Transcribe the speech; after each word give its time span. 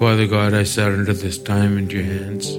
Father 0.00 0.26
God, 0.26 0.54
I 0.54 0.62
surrender 0.62 1.12
this 1.12 1.36
time 1.36 1.76
into 1.76 1.96
your 1.96 2.04
hands. 2.04 2.56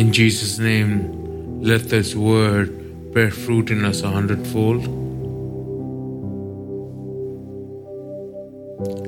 In 0.00 0.12
Jesus' 0.12 0.60
name, 0.60 1.60
let 1.60 1.88
this 1.88 2.14
word 2.14 3.12
bear 3.12 3.32
fruit 3.32 3.72
in 3.72 3.84
us 3.84 4.02
a 4.02 4.08
hundredfold. 4.08 4.84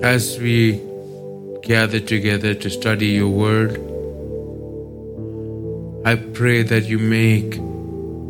As 0.03 0.37
we 0.41 0.81
gather 1.63 2.01
together 2.01 2.55
to 2.55 2.71
study 2.71 3.07
your 3.07 3.29
word, 3.29 3.79
I 6.05 6.17
pray 6.17 6.65
that 6.65 6.87
you 6.87 6.99
make 6.99 7.53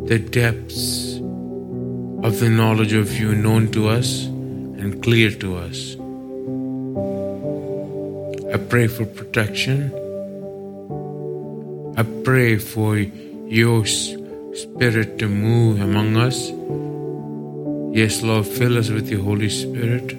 the 0.06 0.18
depths 0.18 1.09
of 2.22 2.38
the 2.38 2.50
knowledge 2.50 2.92
of 2.92 3.18
you 3.18 3.34
known 3.34 3.70
to 3.72 3.88
us 3.88 4.24
and 4.26 5.02
clear 5.02 5.30
to 5.30 5.56
us. 5.56 5.96
I 8.52 8.58
pray 8.58 8.88
for 8.88 9.06
protection. 9.06 9.90
I 11.96 12.02
pray 12.24 12.58
for 12.58 12.98
your 12.98 13.86
spirit 13.86 15.18
to 15.18 15.28
move 15.28 15.80
among 15.80 16.16
us. 16.16 16.50
Yes, 17.96 18.22
Lord, 18.22 18.46
fill 18.46 18.76
us 18.76 18.90
with 18.90 19.08
your 19.08 19.22
Holy 19.22 19.48
Spirit. 19.48 20.16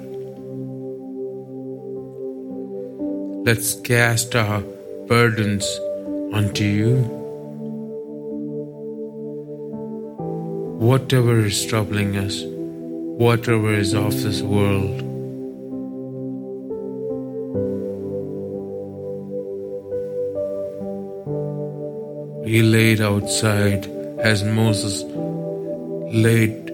Let's 3.45 3.79
cast 3.81 4.35
our 4.35 4.61
burdens 5.07 5.65
onto 6.33 6.63
you. 6.63 7.20
Whatever 10.81 11.45
is 11.45 11.63
troubling 11.67 12.17
us, 12.17 12.41
whatever 12.43 13.71
is 13.71 13.93
of 13.93 14.19
this 14.23 14.41
world, 14.41 14.99
he 22.47 22.63
laid 22.63 22.99
outside 22.99 23.85
as 24.17 24.43
Moses 24.43 25.03
laid 26.15 26.71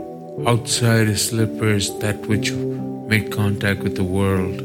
outside 0.47 1.07
his 1.07 1.27
slippers 1.27 1.93
that 1.99 2.15
which 2.27 2.53
made 2.53 3.29
contact 3.29 3.81
with 3.81 3.97
the 3.97 4.05
world. 4.05 4.61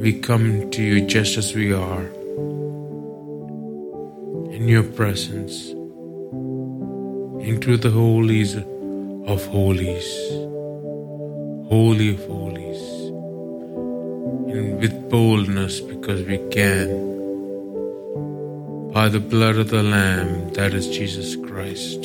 We 0.00 0.18
come 0.18 0.70
to 0.70 0.82
you 0.82 1.06
just 1.06 1.36
as 1.36 1.54
we 1.54 1.74
are, 1.74 2.06
in 4.56 4.66
your 4.66 4.82
presence, 4.82 5.74
into 7.44 7.76
the 7.76 7.90
holies 7.90 8.56
of 8.56 9.46
holies, 9.46 10.28
holy 11.68 12.14
of 12.14 12.26
holies, 12.26 12.82
and 14.50 14.80
with 14.80 15.10
boldness 15.10 15.80
because 15.80 16.22
we 16.22 16.38
can. 16.50 17.12
By 18.92 19.10
the 19.10 19.20
blood 19.20 19.56
of 19.56 19.68
the 19.68 19.82
Lamb, 19.82 20.54
that 20.54 20.72
is 20.72 20.88
Jesus 20.88 21.36
Christ. 21.36 22.04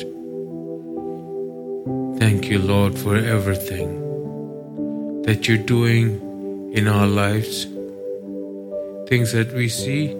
Thank 2.18 2.50
you, 2.50 2.58
Lord, 2.58 2.98
for 2.98 3.16
everything 3.16 5.22
that 5.22 5.48
you're 5.48 5.56
doing 5.56 6.20
in 6.74 6.86
our 6.86 7.06
lives, 7.06 7.64
things 9.08 9.32
that 9.32 9.54
we 9.54 9.70
see, 9.70 10.10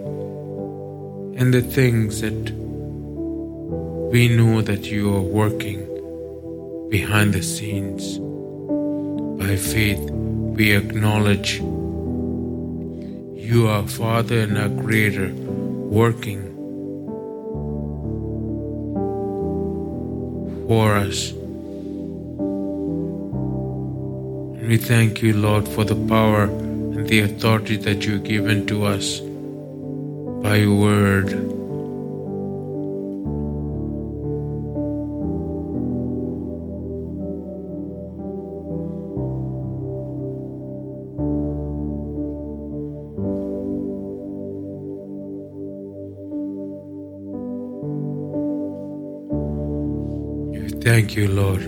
and 1.37 1.53
the 1.53 1.61
things 1.61 2.21
that 2.21 2.70
we 4.11 4.27
know 4.27 4.61
that 4.61 4.91
you 4.91 5.15
are 5.15 5.21
working 5.21 5.79
behind 6.89 7.33
the 7.33 7.41
scenes. 7.41 8.19
By 9.39 9.55
faith, 9.55 10.01
we 10.11 10.75
acknowledge 10.75 11.59
you 11.59 13.67
are 13.69 13.87
Father 13.87 14.41
and 14.41 14.57
our 14.57 14.67
Creator 14.83 15.31
working 15.31 16.43
for 20.67 20.97
us. 20.97 21.31
And 24.59 24.67
we 24.67 24.75
thank 24.75 25.21
you, 25.21 25.37
Lord, 25.37 25.69
for 25.69 25.85
the 25.85 25.95
power 25.95 26.43
and 26.43 27.07
the 27.07 27.21
authority 27.21 27.77
that 27.77 28.05
you've 28.05 28.25
given 28.25 28.67
to 28.67 28.87
us 28.87 29.21
by 30.43 30.57
your 30.57 30.75
word. 30.75 31.60
Thank 51.01 51.15
you, 51.15 51.29
Lord, 51.29 51.63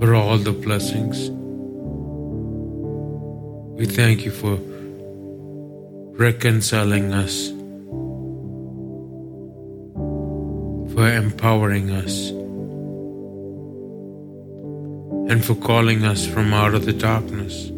for 0.00 0.14
all 0.14 0.38
the 0.38 0.52
blessings. 0.52 1.28
We 3.78 3.84
thank 3.84 4.24
you 4.24 4.30
for 4.30 4.56
reconciling 6.16 7.12
us, 7.12 7.50
for 10.94 11.06
empowering 11.12 11.90
us, 11.90 12.30
and 15.30 15.44
for 15.44 15.56
calling 15.56 16.04
us 16.04 16.26
from 16.26 16.54
out 16.54 16.72
of 16.72 16.86
the 16.86 16.94
darkness 16.94 17.68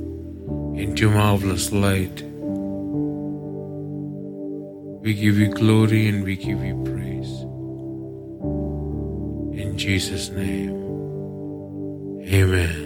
into 0.81 1.10
marvelous 1.10 1.72
light. 1.72 2.22
We 5.03 5.15
give 5.15 5.37
you 5.37 5.48
glory 5.48 6.06
and 6.06 6.22
we 6.22 6.37
give 6.37 6.62
you 6.62 6.81
praise. 6.84 7.16
Jesus' 9.87 10.31
name. 10.31 10.75
Amen. 12.29 12.86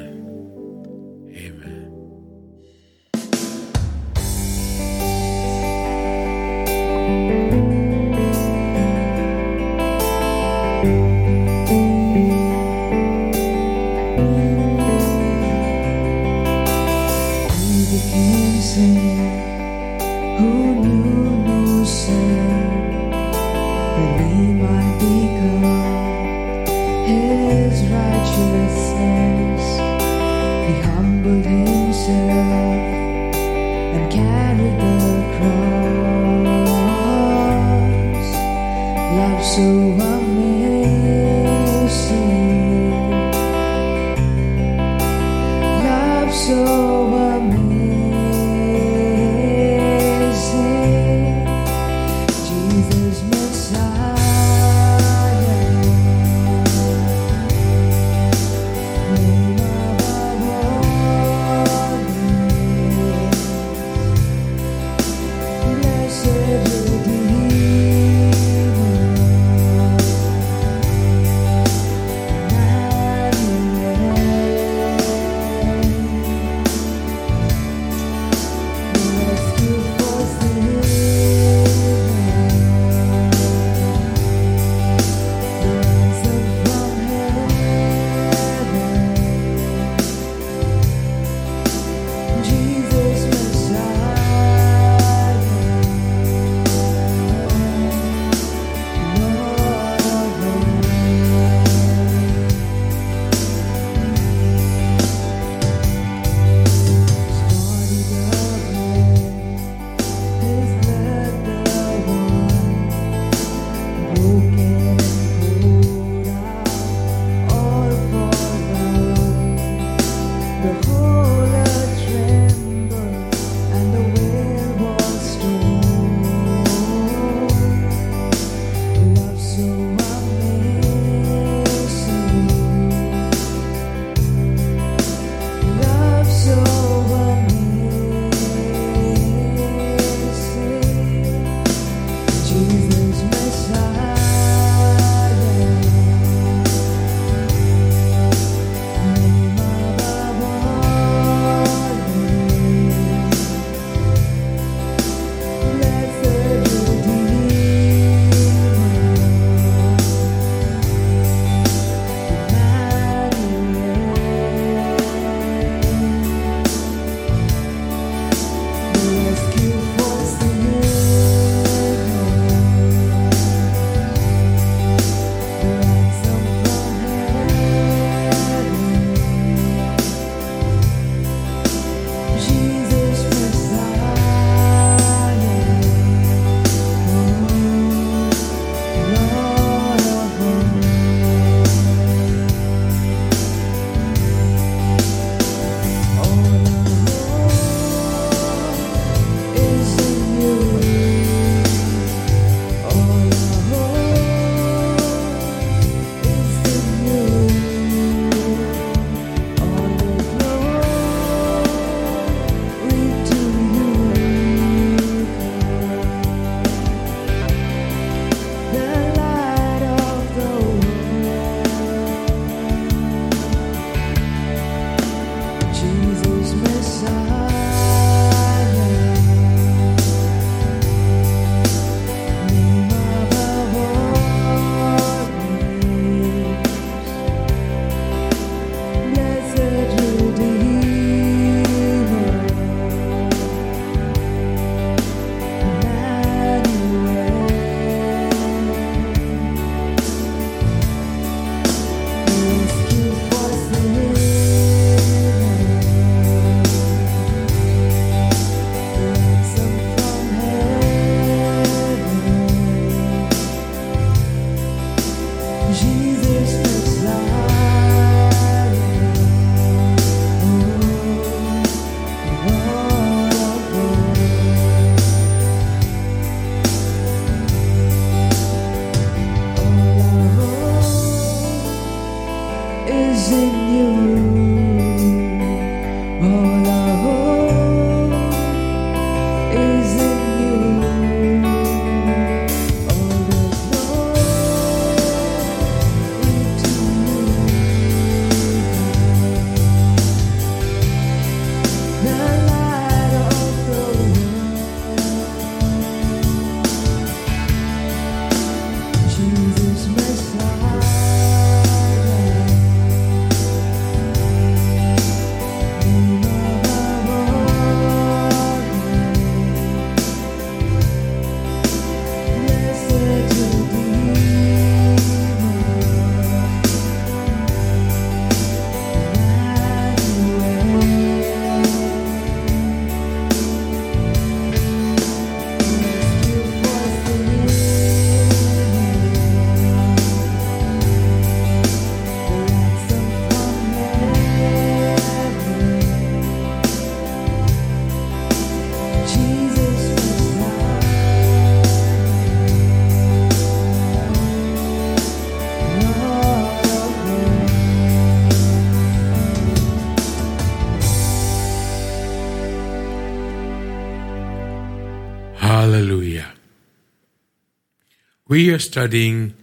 We 368.31 368.51
are 368.51 368.61
studying 368.61 369.35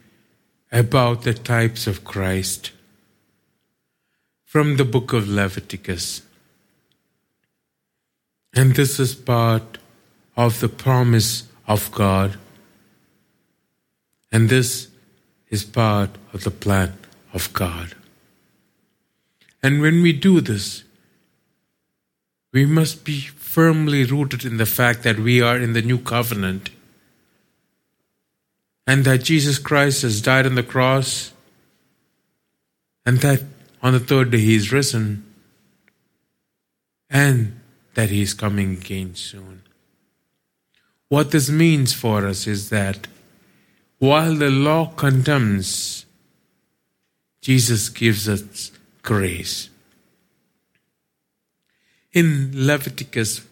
about 0.71 1.23
the 1.23 1.33
types 1.33 1.87
of 1.87 2.05
Christ 2.05 2.71
from 4.45 4.77
the 4.77 4.85
book 4.85 5.11
of 5.11 5.27
Leviticus. 5.27 6.21
And 8.53 8.75
this 8.75 8.97
is 8.97 9.13
part 9.13 9.77
of 10.37 10.61
the 10.61 10.69
promise 10.69 11.49
of 11.67 11.91
God. 11.91 12.37
And 14.31 14.47
this 14.47 14.87
is 15.49 15.65
part 15.65 16.11
of 16.31 16.45
the 16.45 16.51
plan 16.65 16.97
of 17.33 17.51
God. 17.51 17.93
And 19.61 19.81
when 19.81 20.01
we 20.01 20.13
do 20.13 20.39
this, 20.39 20.85
we 22.53 22.65
must 22.65 23.03
be 23.03 23.19
firmly 23.19 24.05
rooted 24.05 24.45
in 24.45 24.55
the 24.55 24.65
fact 24.65 25.03
that 25.03 25.19
we 25.19 25.41
are 25.41 25.57
in 25.57 25.73
the 25.73 25.81
new 25.81 25.97
covenant 25.97 26.69
and 28.87 29.03
that 29.03 29.23
Jesus 29.23 29.59
Christ 29.59 30.01
has 30.03 30.21
died 30.21 30.45
on 30.45 30.55
the 30.55 30.63
cross 30.63 31.33
and 33.05 33.19
that 33.19 33.43
on 33.83 33.91
the 33.91 33.99
third 33.99 34.31
day 34.31 34.39
he 34.39 34.55
is 34.55 34.71
risen 34.71 35.25
and 37.09 37.59
that 37.93 38.09
he 38.09 38.21
is 38.21 38.33
coming 38.33 38.73
again 38.73 39.13
soon. 39.13 39.63
What 41.09 41.31
this 41.31 41.49
means 41.49 41.93
for 41.93 42.25
us 42.25 42.47
is 42.47 42.69
that 42.69 43.07
while 43.99 44.35
the 44.35 44.49
law 44.49 44.87
condemns, 44.95 46.05
Jesus 47.41 47.89
gives 47.89 48.27
us 48.29 48.71
grace. 49.01 49.69
In 52.13 52.51
Leviticus, 52.53 53.45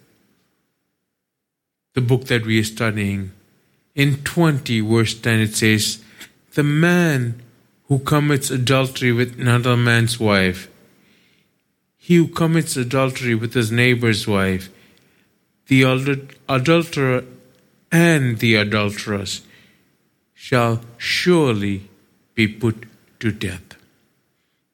the 1.94 2.02
book 2.02 2.26
that 2.26 2.46
we 2.46 2.60
are 2.60 2.64
studying, 2.64 3.32
in 3.96 4.18
20 4.24 4.82
verse 4.82 5.16
10 5.16 5.40
it 5.40 5.56
says, 5.56 6.04
The 6.54 6.64
man 6.64 7.42
who 7.88 8.00
commits 8.00 8.52
adultery 8.52 9.12
with 9.12 9.40
another 9.40 9.78
man's 9.78 10.20
wife, 10.20 10.70
he 11.98 12.18
who 12.18 12.28
commits 12.28 12.78
adultery 12.78 13.34
with 13.34 13.54
his 13.54 13.72
neighbor's 13.72 14.28
wife, 14.28 14.70
the 15.68 15.82
adulterer 16.48 17.24
and 17.92 18.38
the 18.40 18.56
adulteress 18.56 19.42
shall 20.34 20.82
surely 20.98 21.90
be 22.36 22.48
put 22.48 22.86
to 23.20 23.32
death. 23.32 23.76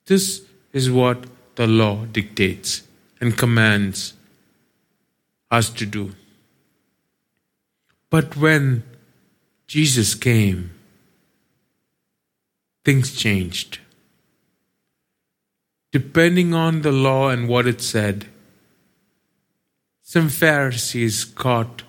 This 0.07 0.41
is 0.73 0.89
what 0.89 1.25
the 1.55 1.67
law 1.67 2.05
dictates 2.05 2.83
and 3.21 3.37
commands 3.37 4.13
us 5.49 5.69
to 5.69 5.85
do. 5.85 6.13
But 8.09 8.35
when 8.35 8.83
Jesus 9.71 10.15
came, 10.15 10.69
things 12.83 13.15
changed. 13.15 13.79
Depending 15.93 16.53
on 16.53 16.81
the 16.81 16.91
law 16.91 17.29
and 17.29 17.47
what 17.47 17.65
it 17.65 17.79
said, 17.79 18.25
some 20.01 20.27
Pharisees 20.27 21.23
caught 21.23 21.83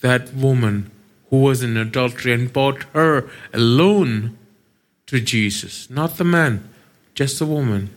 that 0.00 0.34
woman 0.34 0.90
who 1.30 1.42
was 1.42 1.62
in 1.62 1.76
adultery 1.76 2.32
and 2.32 2.52
brought 2.52 2.82
her 2.92 3.30
alone 3.54 4.36
to 5.06 5.20
Jesus. 5.20 5.88
Not 5.88 6.16
the 6.16 6.24
man, 6.24 6.68
just 7.14 7.38
the 7.38 7.46
woman. 7.46 7.90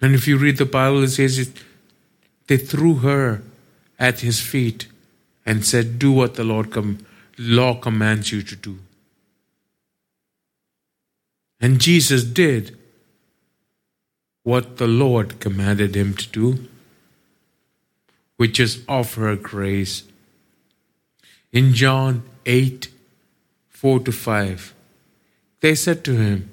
And 0.00 0.14
if 0.14 0.28
you 0.28 0.38
read 0.38 0.58
the 0.58 0.64
Bible, 0.64 1.02
it 1.02 1.08
says 1.08 1.40
it, 1.40 1.64
they 2.46 2.56
threw 2.56 2.98
her 2.98 3.42
at 3.98 4.20
his 4.20 4.40
feet 4.40 4.86
and 5.46 5.64
said, 5.64 5.98
Do 5.98 6.12
what 6.12 6.34
the 6.34 6.44
Lord 6.44 6.70
com- 6.70 7.04
law 7.38 7.74
commands 7.74 8.32
you 8.32 8.42
to 8.42 8.56
do. 8.56 8.78
And 11.60 11.80
Jesus 11.80 12.24
did 12.24 12.76
what 14.42 14.76
the 14.76 14.86
Lord 14.86 15.40
commanded 15.40 15.94
him 15.94 16.14
to 16.14 16.28
do, 16.28 16.68
which 18.36 18.60
is 18.60 18.82
offer 18.88 19.22
her 19.22 19.36
grace. 19.36 20.04
In 21.52 21.72
John 21.72 22.22
8 22.44 22.88
4 23.70 24.00
to 24.00 24.12
5, 24.12 24.74
they 25.60 25.74
said 25.74 26.04
to 26.04 26.16
him, 26.16 26.50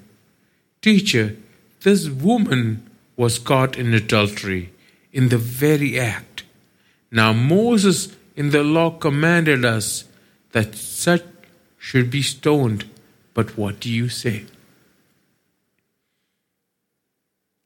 Teacher, 0.80 1.36
this 1.82 2.08
woman 2.08 2.88
was 3.16 3.38
caught 3.38 3.76
in 3.76 3.92
adultery 3.94 4.72
in 5.12 5.28
the 5.28 5.38
very 5.38 5.98
act. 5.98 6.44
Now 7.10 7.32
Moses 7.32 8.16
in 8.36 8.50
the 8.50 8.62
law 8.62 8.90
commanded 8.90 9.64
us 9.64 10.04
that 10.52 10.74
such 10.74 11.24
should 11.78 12.10
be 12.10 12.22
stoned, 12.22 12.88
but 13.34 13.56
what 13.56 13.80
do 13.80 13.90
you 13.90 14.08
say? 14.08 14.44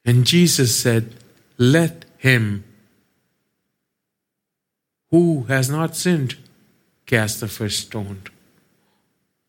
And 0.05 0.25
Jesus 0.25 0.75
said, 0.75 1.15
Let 1.59 2.05
him 2.19 2.65
who 5.11 5.45
has 5.45 5.71
not 5.71 5.97
sinned 5.97 6.37
cast 7.07 7.41
the 7.41 7.49
first 7.49 7.87
stone. 7.87 8.23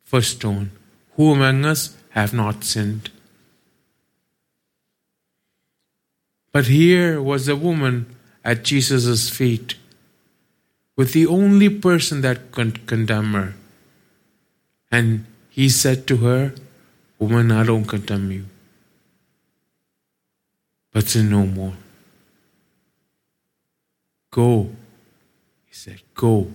First 0.03 0.37
stone. 0.37 0.71
Who 1.15 1.33
among 1.33 1.65
us 1.65 1.95
have 2.11 2.33
not 2.33 2.63
sinned? 2.63 3.09
But 6.51 6.67
here 6.67 7.21
was 7.21 7.47
a 7.47 7.55
woman 7.55 8.15
at 8.43 8.63
Jesus' 8.63 9.29
feet 9.29 9.75
with 10.97 11.13
the 11.13 11.25
only 11.25 11.69
person 11.69 12.19
that 12.21 12.51
could 12.51 12.85
condemn 12.85 13.31
her. 13.31 13.53
And 14.91 15.25
he 15.49 15.69
said 15.69 16.05
to 16.07 16.17
her, 16.17 16.53
Woman, 17.17 17.51
I 17.51 17.63
don't 17.63 17.85
condemn 17.85 18.31
you 18.31 18.45
but 20.97 21.07
sin 21.07 21.29
no 21.29 21.45
more. 21.45 21.73
Go. 24.31 24.71
He 25.65 25.75
said, 25.75 26.01
Go. 26.15 26.51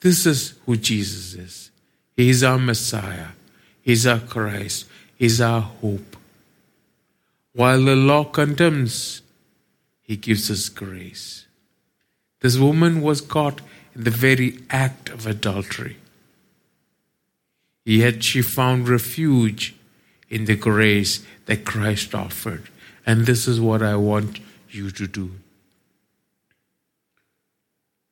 This 0.00 0.26
is 0.26 0.54
who 0.66 0.76
Jesus 0.76 1.34
is. 1.34 1.70
He 2.16 2.28
is 2.28 2.42
our 2.42 2.58
Messiah. 2.58 3.28
He's 3.80 4.08
our 4.08 4.18
Christ. 4.18 4.86
He's 5.14 5.40
our 5.40 5.60
hope. 5.60 6.16
While 7.52 7.84
the 7.84 7.94
law 7.94 8.24
condemns, 8.24 9.22
He 10.02 10.16
gives 10.16 10.50
us 10.50 10.68
grace. 10.68 11.45
This 12.46 12.58
woman 12.58 13.02
was 13.02 13.20
caught 13.20 13.60
in 13.92 14.04
the 14.04 14.10
very 14.12 14.60
act 14.70 15.08
of 15.08 15.26
adultery. 15.26 15.96
Yet 17.84 18.22
she 18.22 18.40
found 18.40 18.88
refuge 18.88 19.74
in 20.30 20.44
the 20.44 20.54
grace 20.54 21.26
that 21.46 21.64
Christ 21.64 22.14
offered. 22.14 22.68
And 23.04 23.26
this 23.26 23.48
is 23.48 23.60
what 23.60 23.82
I 23.82 23.96
want 23.96 24.38
you 24.70 24.92
to 24.92 25.08
do. 25.08 25.32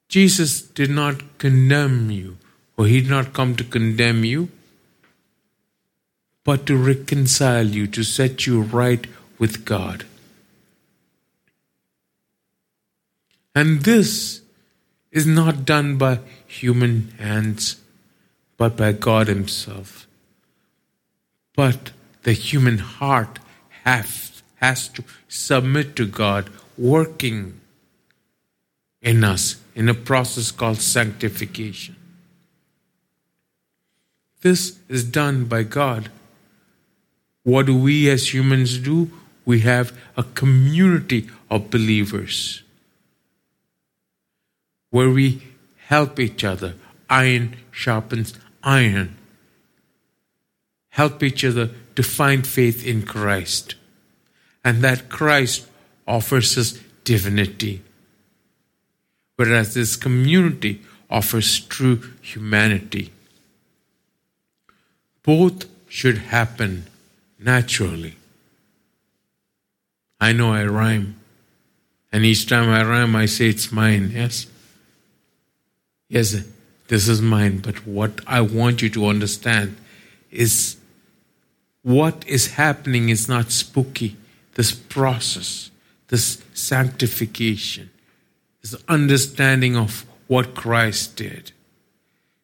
Jesus 0.08 0.60
did 0.60 0.90
not 0.90 1.38
condemn 1.38 2.10
you, 2.10 2.36
or 2.76 2.86
he 2.86 3.02
did 3.02 3.10
not 3.10 3.34
come 3.34 3.54
to 3.54 3.62
condemn 3.62 4.24
you, 4.24 4.48
but 6.42 6.66
to 6.66 6.76
reconcile 6.76 7.68
you, 7.68 7.86
to 7.86 8.02
set 8.02 8.48
you 8.48 8.62
right 8.62 9.06
with 9.38 9.64
God. 9.64 10.04
And 13.54 13.82
this 13.82 14.42
is 15.12 15.26
not 15.26 15.64
done 15.64 15.96
by 15.96 16.18
human 16.46 17.12
hands, 17.18 17.76
but 18.56 18.76
by 18.76 18.92
God 18.92 19.28
Himself. 19.28 20.08
But 21.54 21.92
the 22.24 22.32
human 22.32 22.78
heart 22.78 23.38
has, 23.84 24.42
has 24.56 24.88
to 24.88 25.04
submit 25.28 25.94
to 25.96 26.06
God, 26.06 26.50
working 26.76 27.60
in 29.00 29.22
us 29.22 29.60
in 29.76 29.88
a 29.88 29.94
process 29.94 30.50
called 30.50 30.78
sanctification. 30.78 31.94
This 34.40 34.78
is 34.88 35.04
done 35.04 35.44
by 35.44 35.62
God. 35.62 36.10
What 37.44 37.66
do 37.66 37.78
we 37.78 38.10
as 38.10 38.34
humans 38.34 38.78
do? 38.78 39.12
We 39.44 39.60
have 39.60 39.96
a 40.16 40.24
community 40.24 41.30
of 41.50 41.70
believers 41.70 42.63
where 44.94 45.10
we 45.10 45.42
help 45.88 46.20
each 46.20 46.44
other. 46.44 46.72
Iron 47.10 47.56
sharpens 47.72 48.32
iron. 48.62 49.16
Help 50.90 51.20
each 51.20 51.44
other 51.44 51.70
to 51.96 52.02
find 52.04 52.46
faith 52.46 52.86
in 52.86 53.02
Christ. 53.02 53.74
And 54.64 54.84
that 54.84 55.08
Christ 55.08 55.66
offers 56.06 56.56
us 56.56 56.78
divinity. 57.02 57.82
Whereas 59.34 59.74
this 59.74 59.96
community 59.96 60.80
offers 61.10 61.58
true 61.58 62.00
humanity. 62.22 63.10
Both 65.24 65.66
should 65.88 66.18
happen 66.18 66.86
naturally. 67.40 68.14
I 70.20 70.32
know 70.32 70.52
I 70.52 70.64
rhyme, 70.66 71.16
And 72.12 72.24
each 72.24 72.46
time 72.48 72.70
I 72.70 72.84
rhyme, 72.84 73.16
I 73.16 73.26
say 73.26 73.48
it's 73.48 73.72
mine, 73.72 74.12
yes? 74.14 74.46
Yes, 76.14 76.36
this 76.86 77.08
is 77.08 77.20
mine. 77.20 77.58
But 77.58 77.88
what 77.88 78.20
I 78.24 78.40
want 78.40 78.82
you 78.82 78.90
to 78.90 79.06
understand 79.06 79.76
is 80.30 80.76
what 81.82 82.24
is 82.28 82.52
happening 82.52 83.08
is 83.08 83.28
not 83.28 83.50
spooky. 83.50 84.16
This 84.54 84.70
process, 84.70 85.72
this 86.06 86.40
sanctification, 86.54 87.90
this 88.62 88.76
understanding 88.86 89.76
of 89.76 90.06
what 90.28 90.54
Christ 90.54 91.16
did 91.16 91.50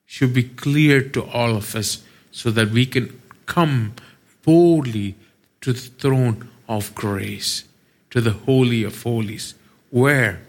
should 0.04 0.34
be 0.34 0.42
clear 0.42 1.00
to 1.00 1.22
all 1.22 1.54
of 1.54 1.76
us 1.76 2.02
so 2.32 2.50
that 2.50 2.70
we 2.70 2.84
can 2.86 3.20
come 3.46 3.94
boldly 4.42 5.14
to 5.60 5.72
the 5.72 5.90
throne 6.02 6.48
of 6.68 6.92
grace, 6.96 7.68
to 8.10 8.20
the 8.20 8.32
Holy 8.32 8.82
of 8.82 9.04
Holies, 9.04 9.54
where 9.90 10.40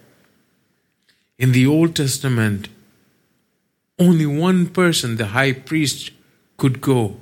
in 1.38 1.52
the 1.52 1.68
Old 1.68 1.96
Testament, 1.96 2.68
only 4.00 4.26
one 4.26 4.68
person, 4.68 5.18
the 5.18 5.28
high 5.28 5.54
priest, 5.54 6.12
could 6.58 6.82
go, 6.82 7.18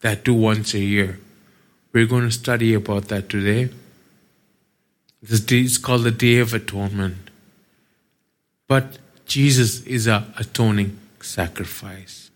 that 0.00 0.24
too 0.24 0.34
once 0.34 0.74
a 0.74 0.78
year. 0.78 1.18
We're 1.92 2.06
going 2.06 2.24
to 2.24 2.30
study 2.30 2.74
about 2.74 3.08
that 3.08 3.28
today. 3.28 3.70
This 5.22 5.40
day 5.40 5.62
is 5.62 5.76
called 5.76 6.04
the 6.04 6.10
Day 6.10 6.38
of 6.38 6.54
Atonement. 6.54 7.30
But 8.68 8.98
Jesus 9.26 9.82
is 9.82 10.08
our 10.08 10.24
atoning 10.38 10.98
sacrifice. 11.20 12.30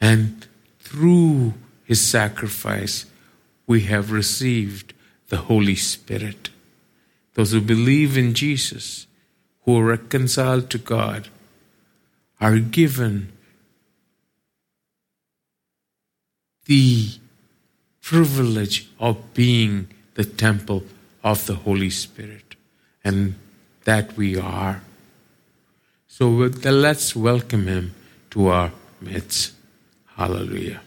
And 0.00 0.46
through 0.78 1.54
his 1.84 2.00
sacrifice, 2.06 3.06
we 3.66 3.82
have 3.82 4.12
received 4.12 4.92
the 5.28 5.38
Holy 5.38 5.76
Spirit. 5.76 6.50
Those 7.34 7.52
who 7.52 7.60
believe 7.60 8.16
in 8.16 8.34
Jesus, 8.34 9.06
who 9.64 9.78
are 9.78 9.84
reconciled 9.84 10.70
to 10.70 10.78
God, 10.78 11.28
are 12.40 12.58
given 12.58 13.32
the 16.66 17.08
privilege 18.00 18.88
of 18.98 19.34
being 19.34 19.88
the 20.14 20.24
temple 20.24 20.82
of 21.22 21.46
the 21.46 21.54
Holy 21.54 21.90
Spirit, 21.90 22.54
and 23.04 23.34
that 23.84 24.16
we 24.16 24.38
are. 24.38 24.82
So 26.08 26.28
let's 26.28 27.14
welcome 27.14 27.66
him 27.66 27.94
to 28.30 28.48
our 28.48 28.72
midst. 29.00 29.52
Hallelujah. 30.16 30.80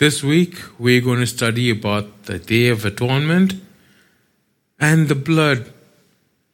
This 0.00 0.22
week, 0.22 0.56
we're 0.78 1.02
going 1.02 1.20
to 1.20 1.26
study 1.26 1.68
about 1.68 2.22
the 2.24 2.38
Day 2.38 2.68
of 2.68 2.86
Atonement 2.86 3.52
and 4.78 5.08
the 5.08 5.14
blood 5.14 5.74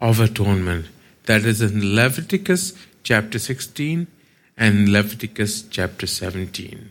of 0.01 0.19
atonement. 0.19 0.87
That 1.27 1.45
is 1.45 1.63
in 1.63 1.95
Leviticus 1.95 2.73
chapter 3.05 3.39
16 3.39 4.09
and 4.57 4.89
Leviticus 4.89 5.63
chapter 5.63 6.09
17. 6.09 6.91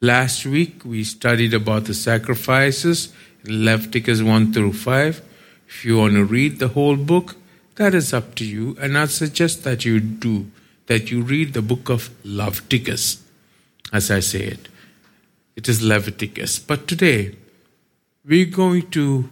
Last 0.00 0.46
week, 0.46 0.86
we 0.86 1.04
studied 1.04 1.52
about 1.52 1.84
the 1.84 1.92
sacrifices 1.92 3.12
in 3.44 3.66
Leviticus 3.66 4.22
1 4.22 4.54
through 4.54 4.72
5. 4.72 5.20
If 5.68 5.84
you 5.84 5.98
want 5.98 6.14
to 6.14 6.24
read 6.24 6.60
the 6.60 6.68
whole 6.68 6.96
book, 6.96 7.36
that 7.74 7.94
is 7.94 8.14
up 8.14 8.34
to 8.36 8.46
you, 8.46 8.74
and 8.80 8.96
I 8.96 9.04
suggest 9.04 9.64
that 9.64 9.84
you 9.84 10.00
do, 10.00 10.50
that 10.86 11.10
you 11.10 11.20
read 11.20 11.52
the 11.52 11.60
book 11.60 11.90
of 11.90 12.08
Leviticus, 12.24 13.22
as 13.92 14.10
I 14.10 14.20
say 14.20 14.44
it. 14.44 14.68
It 15.56 15.68
is 15.68 15.82
Leviticus. 15.82 16.58
But 16.58 16.88
today, 16.88 17.36
we're 18.24 18.46
going 18.46 18.90
to 18.90 19.30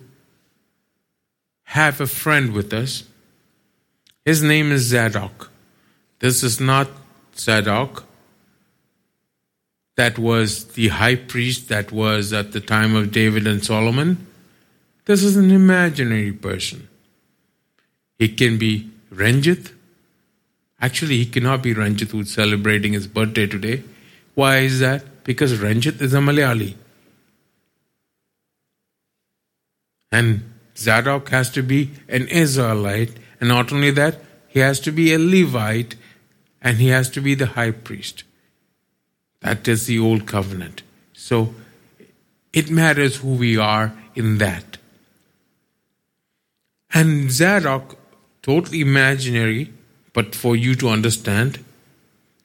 have 1.64 2.00
a 2.00 2.06
friend 2.06 2.52
with 2.52 2.72
us. 2.72 3.04
His 4.24 4.42
name 4.42 4.72
is 4.72 4.82
Zadok. 4.82 5.50
This 6.18 6.42
is 6.42 6.60
not 6.60 6.88
Zadok, 7.36 8.04
that 10.00 10.18
was 10.18 10.64
the 10.72 10.88
high 10.88 11.16
priest 11.16 11.68
that 11.68 11.92
was 11.92 12.32
at 12.32 12.52
the 12.52 12.60
time 12.60 12.96
of 12.96 13.12
David 13.12 13.46
and 13.46 13.62
Solomon. 13.62 14.26
This 15.04 15.22
is 15.22 15.36
an 15.36 15.50
imaginary 15.50 16.32
person. 16.32 16.88
He 18.18 18.28
can 18.28 18.56
be 18.56 18.90
Ranjit. 19.10 19.72
Actually, 20.80 21.18
he 21.18 21.26
cannot 21.26 21.62
be 21.62 21.74
Ranjit 21.74 22.12
who's 22.12 22.32
celebrating 22.32 22.94
his 22.94 23.06
birthday 23.06 23.46
today. 23.46 23.82
Why 24.34 24.58
is 24.58 24.80
that? 24.80 25.04
Because 25.30 25.52
Ranjit 25.60 26.00
is 26.02 26.12
a 26.12 26.18
Malayali. 26.18 26.74
And 30.10 30.42
Zadok 30.76 31.28
has 31.28 31.50
to 31.50 31.62
be 31.62 31.92
an 32.08 32.26
Israelite. 32.26 33.12
And 33.38 33.48
not 33.48 33.72
only 33.72 33.92
that, 33.92 34.16
he 34.48 34.58
has 34.58 34.80
to 34.80 34.90
be 34.90 35.14
a 35.14 35.20
Levite 35.20 35.94
and 36.60 36.78
he 36.78 36.88
has 36.88 37.08
to 37.10 37.20
be 37.20 37.36
the 37.36 37.46
high 37.46 37.70
priest. 37.70 38.24
That 39.40 39.68
is 39.68 39.86
the 39.86 40.00
old 40.00 40.26
covenant. 40.26 40.82
So 41.12 41.54
it 42.52 42.68
matters 42.68 43.18
who 43.18 43.34
we 43.34 43.56
are 43.56 43.92
in 44.16 44.38
that. 44.38 44.78
And 46.92 47.30
Zadok, 47.30 47.98
totally 48.42 48.80
imaginary, 48.80 49.72
but 50.12 50.34
for 50.34 50.56
you 50.56 50.74
to 50.74 50.88
understand, 50.88 51.64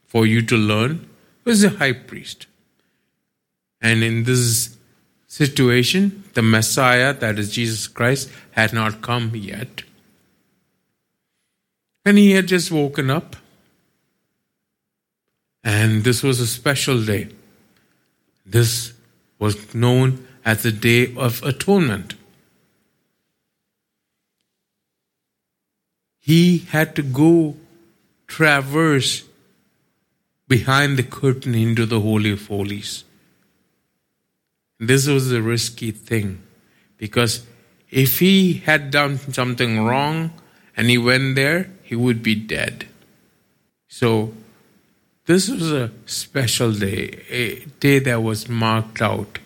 for 0.06 0.28
you 0.28 0.44
to 0.44 0.56
learn, 0.56 1.10
was 1.46 1.64
a 1.64 1.78
high 1.82 1.94
priest. 1.94 2.46
And 3.86 4.04
in 4.04 4.24
this 4.24 4.76
situation, 5.28 6.24
the 6.34 6.42
Messiah, 6.42 7.14
that 7.14 7.38
is 7.38 7.52
Jesus 7.52 7.88
Christ, 7.88 8.32
had 8.50 8.74
not 8.74 9.04
come 9.04 9.30
yet. 9.36 9.84
And 12.04 12.18
he 12.18 12.32
had 12.32 12.48
just 12.48 12.72
woken 12.72 13.12
up. 13.12 13.36
And 15.64 16.04
this 16.04 16.24
was 16.24 16.40
a 16.40 16.48
special 16.48 17.06
day. 17.06 17.28
This 18.44 18.94
was 19.38 19.76
known 19.76 20.28
as 20.44 20.64
the 20.64 20.72
Day 20.72 21.14
of 21.16 21.44
Atonement. 21.44 22.16
He 26.20 26.58
had 26.58 26.96
to 26.96 27.04
go 27.04 27.56
traverse 28.26 29.26
behind 30.48 30.98
the 30.98 31.04
curtain 31.04 31.54
into 31.54 31.86
the 31.86 32.02
Holy 32.02 32.32
of 32.32 32.48
Holies. 32.48 33.05
This 34.80 35.08
was 35.08 35.32
a 35.32 35.42
risky 35.42 35.92
thing 35.92 36.42
because 36.98 37.46
if 37.90 38.20
he 38.20 38.54
had 38.54 38.92
done 38.92 39.18
something 39.18 39.86
wrong 39.86 40.32
and 40.76 40.90
he 40.90 40.98
went 40.98 41.36
there, 41.36 41.70
he 41.84 41.96
would 41.96 42.22
be 42.22 42.36
dead. 42.36 42.88
So, 43.88 44.34
this 45.26 45.50
was 45.50 45.72
a 45.72 45.92
special 46.06 46.72
day, 46.72 47.24
a 47.30 47.66
day 47.80 48.00
that 48.00 48.22
was 48.22 48.50
marked 48.50 49.02
out, 49.02 49.40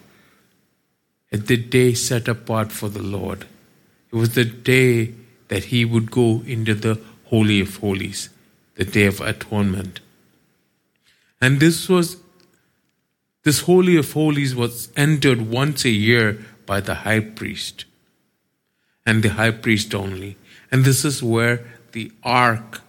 the 1.31 1.57
day 1.57 1.93
set 1.93 2.27
apart 2.27 2.71
for 2.71 2.89
the 2.89 3.01
Lord. 3.01 3.45
It 4.11 4.15
was 4.15 4.33
the 4.33 4.45
day 4.45 5.13
that 5.49 5.65
he 5.65 5.85
would 5.85 6.09
go 6.11 6.41
into 6.45 6.73
the 6.73 6.99
Holy 7.25 7.61
of 7.61 7.77
Holies, 7.77 8.29
the 8.75 8.85
Day 8.85 9.05
of 9.05 9.21
Atonement. 9.21 9.99
And 11.39 11.59
this 11.59 11.87
was 11.87 12.17
this 13.43 13.61
Holy 13.61 13.95
of 13.97 14.11
Holies 14.11 14.55
was 14.55 14.91
entered 14.95 15.49
once 15.49 15.85
a 15.85 15.89
year 15.89 16.45
by 16.65 16.81
the 16.81 16.95
high 16.95 17.21
priest 17.21 17.85
and 19.05 19.23
the 19.23 19.29
high 19.29 19.51
priest 19.51 19.95
only. 19.95 20.37
And 20.71 20.85
this 20.85 21.03
is 21.03 21.23
where 21.23 21.65
the 21.93 22.11
ark 22.23 22.81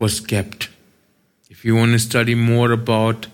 was 0.00 0.18
kept. 0.18 0.70
If 1.48 1.64
you 1.64 1.76
want 1.76 1.92
to 1.92 1.98
study 1.98 2.34
more 2.34 2.72
about 2.72 3.26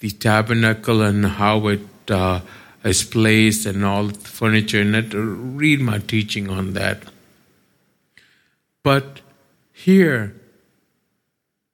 the 0.00 0.10
tabernacle 0.10 1.02
and 1.02 1.24
how 1.26 1.68
it 1.68 1.86
uh, 2.08 2.40
is 2.82 3.04
placed 3.04 3.66
and 3.66 3.84
all 3.84 4.06
the 4.06 4.18
furniture 4.18 4.80
in 4.80 4.94
it, 4.94 5.12
read 5.12 5.80
my 5.80 5.98
teaching 5.98 6.48
on 6.48 6.72
that. 6.72 7.02
But 8.82 9.20
here, 9.72 10.34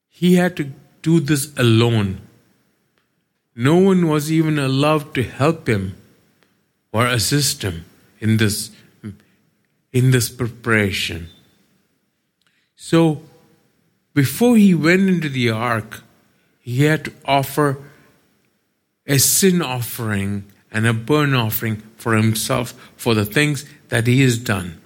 he 0.08 0.34
had 0.34 0.56
to 0.56 0.72
do 1.02 1.20
this 1.20 1.56
alone. 1.56 2.25
No 3.56 3.76
one 3.76 4.06
was 4.06 4.30
even 4.30 4.58
allowed 4.58 5.14
to 5.14 5.22
help 5.22 5.66
him 5.66 5.96
or 6.92 7.06
assist 7.06 7.62
him 7.62 7.86
in 8.20 8.36
this 8.36 8.70
in 9.92 10.10
this 10.10 10.28
preparation. 10.28 11.28
So 12.76 13.22
before 14.12 14.58
he 14.58 14.74
went 14.74 15.08
into 15.08 15.30
the 15.30 15.48
ark, 15.50 16.02
he 16.60 16.84
had 16.84 17.06
to 17.06 17.12
offer 17.24 17.78
a 19.06 19.18
sin 19.18 19.62
offering 19.62 20.44
and 20.70 20.86
a 20.86 20.92
burnt 20.92 21.34
offering 21.34 21.82
for 21.96 22.14
himself 22.14 22.74
for 22.96 23.14
the 23.14 23.24
things 23.24 23.64
that 23.88 24.06
he 24.06 24.20
has 24.20 24.36
done. 24.36 24.82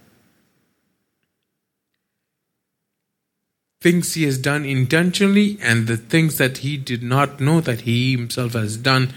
Things 3.81 4.15
he 4.15 4.25
has 4.25 4.37
done 4.37 4.65
intentionally 4.65 5.59
and 5.63 5.87
the 5.87 5.97
things 5.97 6.37
that 6.37 6.59
he 6.59 6.77
did 6.77 7.03
not 7.03 7.41
know 7.41 7.61
that 7.63 7.83
he 7.83 8.13
himself 8.13 8.53
has 8.53 8.77
done 8.77 9.13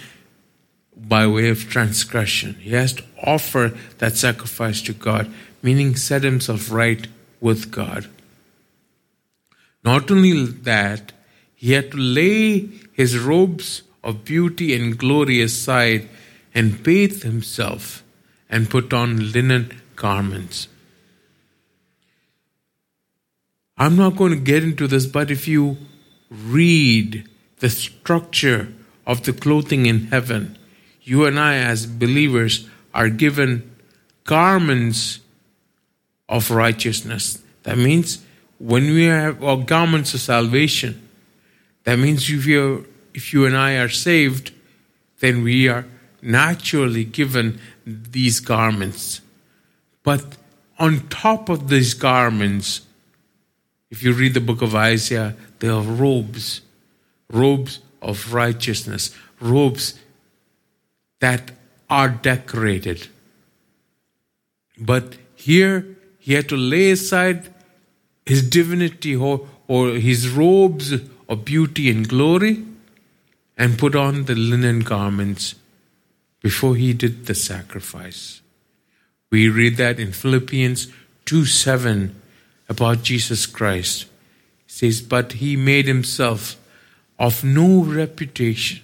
by 0.96 1.28
way 1.28 1.50
of 1.50 1.70
transgression. 1.70 2.56
He 2.56 2.72
has 2.72 2.94
to 2.94 3.04
offer 3.22 3.74
that 3.98 4.16
sacrifice 4.16 4.82
to 4.84 4.94
God, 4.94 5.32
meaning 5.62 5.96
set 5.96 6.24
himself 6.24 6.72
right 6.72 7.08
with 7.42 7.72
God. 7.72 8.08
Not 9.84 10.10
only 10.10 10.46
that, 10.46 11.12
he 11.56 11.74
had 11.74 11.92
to 11.92 11.98
lay 11.98 12.70
his 12.94 13.18
robes 13.18 13.82
of 14.04 14.24
beauty 14.24 14.74
and 14.76 14.98
glory 14.98 15.42
aside 15.42 16.08
and 16.54 16.82
bathe 16.84 17.24
himself 17.24 18.04
and 18.50 18.70
put 18.70 18.94
on 18.94 19.32
linen 19.32 19.82
garments. 19.96 20.68
I'm 23.78 23.96
not 23.96 24.16
going 24.16 24.32
to 24.32 24.40
get 24.40 24.64
into 24.64 24.88
this, 24.88 25.06
but 25.06 25.32
if 25.32 25.48
you 25.48 25.78
read 26.30 27.28
the 27.60 27.70
structure 27.70 28.74
of 29.06 29.24
the 29.24 29.34
clothing 29.34 29.86
in 29.86 30.08
heaven, 30.08 30.58
you 31.02 31.26
and 31.26 31.40
I, 31.40 31.58
as 31.58 31.86
believers, 31.86 32.68
are 32.94 33.10
given 33.10 33.76
garments 34.24 35.20
of 36.30 36.52
righteousness. 36.52 37.42
That 37.64 37.78
means 37.78 38.24
when 38.60 38.94
we 38.94 39.06
have 39.06 39.44
our 39.44 39.58
garments 39.58 40.14
of 40.14 40.22
salvation, 40.22 41.08
that 41.84 42.00
means 42.00 42.30
if 42.30 42.46
you 42.46 42.88
if 43.14 43.34
you 43.34 43.46
and 43.46 43.56
I 43.56 43.74
are 43.74 43.90
saved, 43.90 44.52
then 45.20 45.44
we 45.44 45.68
are 45.68 45.86
naturally 46.22 47.04
given 47.04 47.60
these 47.86 48.40
garments. 48.40 49.22
But 50.04 50.38
on 50.80 51.08
top 51.10 51.50
of 51.50 51.70
these 51.70 51.94
garments, 51.94 52.82
if 53.94 54.02
you 54.02 54.12
read 54.12 54.34
the 54.34 54.42
book 54.42 54.64
of 54.64 54.74
Isaiah, 54.74 55.36
there 55.60 55.72
are 55.72 55.84
robes, 55.84 56.62
robes 57.30 57.78
of 58.02 58.34
righteousness, 58.34 59.16
robes 59.40 60.00
that 61.20 61.52
are 61.92 62.10
decorated. 62.10 63.08
But 64.80 65.18
here 65.36 65.86
he 66.18 66.34
had 66.34 66.50
to 66.50 66.58
lay 66.58 66.90
aside 66.90 67.54
his 68.26 68.50
divinity 68.50 69.16
or, 69.16 69.48
or 69.68 69.90
his 69.92 70.28
robes 70.28 70.94
of 71.30 71.46
beauty 71.46 71.92
and 71.92 72.10
glory 72.10 72.66
and 73.56 73.78
put 73.78 73.94
on 73.94 74.26
the 74.26 74.34
linen 74.34 74.80
garments 74.80 75.54
before 76.42 76.76
he 76.78 76.94
did 76.94 77.28
the 77.28 77.36
sacrifice. 77.36 78.42
We 79.30 79.50
read 79.50 79.78
that 79.78 80.00
in 80.00 80.14
Philippians 80.14 80.88
2 81.26 81.46
7 81.46 82.23
about 82.70 83.04
Jesus 83.04 83.46
Christ. 83.46 84.06
Says, 84.68 85.02
But 85.02 85.34
he 85.34 85.56
made 85.56 85.88
himself 85.88 86.58
of 87.20 87.44
no 87.44 87.84
reputation, 87.84 88.82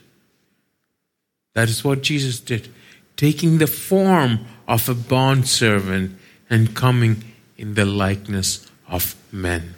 That 1.54 1.68
is 1.70 1.84
what 1.84 2.04
Jesus 2.04 2.40
did, 2.40 2.70
taking 3.18 3.58
the 3.58 3.68
form 3.68 4.46
of 4.68 4.88
a 4.88 4.94
bond 4.94 5.48
servant 5.48 6.18
and 6.50 6.76
coming 6.76 7.24
in 7.58 7.74
the 7.74 7.86
likeness 7.86 8.70
of 8.88 9.16
men. 9.32 9.76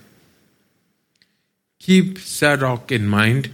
Keep 1.79 2.19
Zadok 2.19 2.91
in 2.91 3.07
mind. 3.07 3.49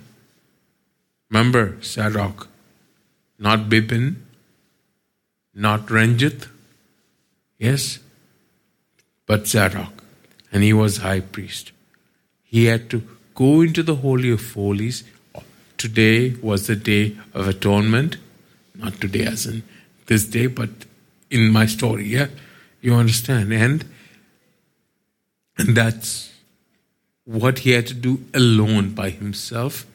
Remember 1.30 1.82
Zadok, 1.82 2.48
not 3.40 3.70
Bibin, 3.70 4.16
not 5.54 5.90
Ranjit, 5.90 6.48
yes, 7.58 8.00
but 9.26 9.48
Zadok, 9.48 9.97
and 10.52 10.64
he 10.64 10.74
was 10.74 10.98
high 10.98 11.20
priest. 11.20 11.72
He 12.44 12.66
had 12.66 12.90
to 12.90 13.04
go 13.36 13.62
into 13.62 13.84
the 13.84 13.96
Holy 13.96 14.32
of 14.32 14.54
Holies. 14.54 15.04
Today 15.78 16.36
was 16.42 16.68
the 16.68 16.76
day 16.76 17.18
of 17.34 17.48
atonement, 17.48 18.18
not 18.76 19.00
today 19.00 19.26
as 19.26 19.46
in 19.46 19.64
this 20.08 20.26
day, 20.26 20.48
but 20.48 20.70
in 21.30 21.52
my 21.52 21.66
story, 21.66 22.08
yeah? 22.08 22.28
You 22.82 22.96
understand? 22.96 23.52
And 23.54 23.86
and 25.58 25.76
that's 25.76 26.34
what 27.26 27.60
he 27.60 27.72
had 27.72 27.88
to 27.88 27.94
do 27.94 28.24
alone 28.34 28.94
by 28.94 29.10
himself. 29.10 29.86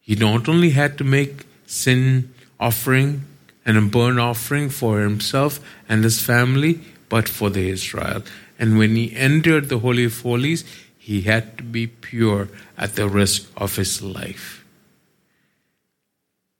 He 0.00 0.14
not 0.14 0.48
only 0.48 0.70
had 0.70 0.96
to 0.98 1.04
make 1.04 1.44
sin 1.66 2.32
offering 2.58 3.24
and 3.66 3.76
a 3.76 3.82
burnt 3.82 4.18
offering 4.18 4.70
for 4.70 5.00
himself 5.00 5.60
and 5.88 6.02
his 6.02 6.20
family, 6.20 6.80
but 7.08 7.28
for 7.28 7.50
the 7.50 7.68
Israel. 7.68 8.22
And 8.58 8.78
when 8.78 8.96
he 8.96 9.14
entered 9.14 9.68
the 9.68 9.78
Holy 9.78 10.04
of 10.04 10.20
Holies, 10.20 10.64
he 10.98 11.22
had 11.22 11.56
to 11.58 11.64
be 11.64 11.86
pure 11.86 12.48
at 12.76 12.96
the 12.96 13.08
risk 13.08 13.50
of 13.56 13.76
his 13.76 14.02
life. 14.02 14.64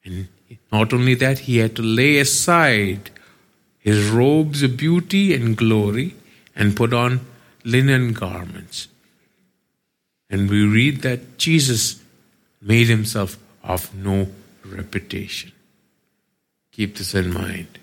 And 0.04 0.28
not 0.72 0.92
only 0.92 1.14
that, 1.14 1.40
he 1.40 1.58
had 1.58 1.76
to 1.76 1.82
lay 1.82 2.18
aside 2.18 3.10
his 3.78 4.08
robes 4.08 4.62
of 4.62 4.76
beauty 4.76 5.34
and 5.34 5.56
glory 5.56 6.14
and 6.54 6.76
put 6.76 6.92
on 6.92 7.20
linen 7.64 8.12
garments. 8.12 8.88
And 10.30 10.48
we 10.48 10.64
read 10.64 11.02
that 11.02 11.38
Jesus 11.38 12.02
made 12.60 12.88
himself 12.88 13.38
of 13.62 13.94
no 13.94 14.28
reputation. 14.64 15.52
Keep 16.72 16.96
this 16.96 17.14
in 17.14 17.32
mind. 17.32 17.78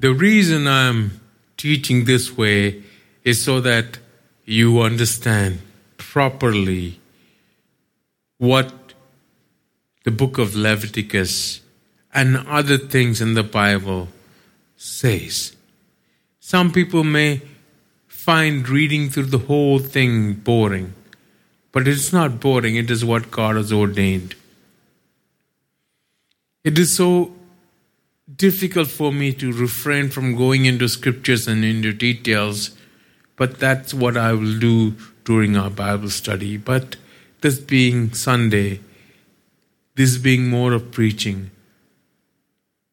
The 0.00 0.14
reason 0.14 0.66
I'm 0.66 1.20
teaching 1.58 2.04
this 2.06 2.36
way 2.36 2.82
is 3.22 3.44
so 3.44 3.60
that 3.60 3.98
you 4.46 4.80
understand 4.80 5.58
properly 5.98 6.98
what 8.38 8.72
the 10.04 10.10
book 10.10 10.38
of 10.38 10.56
Leviticus 10.56 11.60
and 12.14 12.48
other 12.48 12.78
things 12.78 13.20
in 13.20 13.34
the 13.34 13.42
Bible 13.42 14.08
says. 14.76 15.54
Some 16.40 16.72
people 16.72 17.04
may 17.04 17.42
find 18.08 18.66
reading 18.68 19.10
through 19.10 19.26
the 19.26 19.38
whole 19.50 19.78
thing 19.78 20.32
boring, 20.32 20.94
but 21.72 21.86
it's 21.86 22.10
not 22.10 22.40
boring, 22.40 22.76
it 22.76 22.90
is 22.90 23.04
what 23.04 23.30
God 23.30 23.56
has 23.56 23.70
ordained. 23.70 24.34
It 26.64 26.78
is 26.78 26.96
so 26.96 27.34
difficult 28.36 28.88
for 28.88 29.12
me 29.12 29.32
to 29.34 29.52
refrain 29.52 30.10
from 30.10 30.36
going 30.36 30.64
into 30.64 30.88
scriptures 30.88 31.48
and 31.48 31.64
into 31.64 31.92
details, 31.92 32.70
but 33.36 33.58
that's 33.58 33.92
what 33.94 34.16
I 34.16 34.32
will 34.32 34.58
do 34.58 34.94
during 35.24 35.56
our 35.56 35.70
Bible 35.70 36.10
study. 36.10 36.56
But 36.56 36.96
this 37.40 37.58
being 37.58 38.12
Sunday, 38.12 38.80
this 39.94 40.18
being 40.18 40.48
more 40.48 40.72
of 40.72 40.90
preaching, 40.90 41.50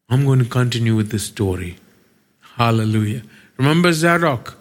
I'm 0.09 0.25
going 0.25 0.39
to 0.39 0.45
continue 0.45 0.95
with 0.95 1.11
the 1.11 1.19
story. 1.19 1.77
Hallelujah. 2.55 3.23
Remember 3.57 3.91
Zadok? 3.91 4.57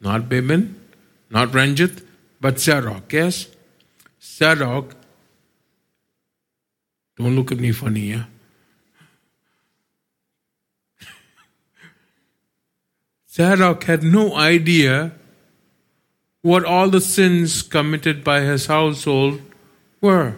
Not 0.00 0.28
Bibin, 0.28 0.74
not 1.30 1.52
Ranjit, 1.52 2.02
but 2.40 2.60
Zadok, 2.60 3.12
yes? 3.12 3.48
Zadok, 4.22 4.94
don't 7.16 7.34
look 7.34 7.50
at 7.50 7.58
me 7.58 7.72
funny, 7.72 8.10
yeah? 8.10 8.24
Zadok 13.38 13.84
had 13.84 14.02
no 14.02 14.34
idea 14.34 15.12
what 16.42 16.64
all 16.64 16.90
the 16.90 17.00
sins 17.00 17.62
committed 17.62 18.24
by 18.24 18.40
his 18.40 18.66
household 18.66 19.40
were. 20.00 20.34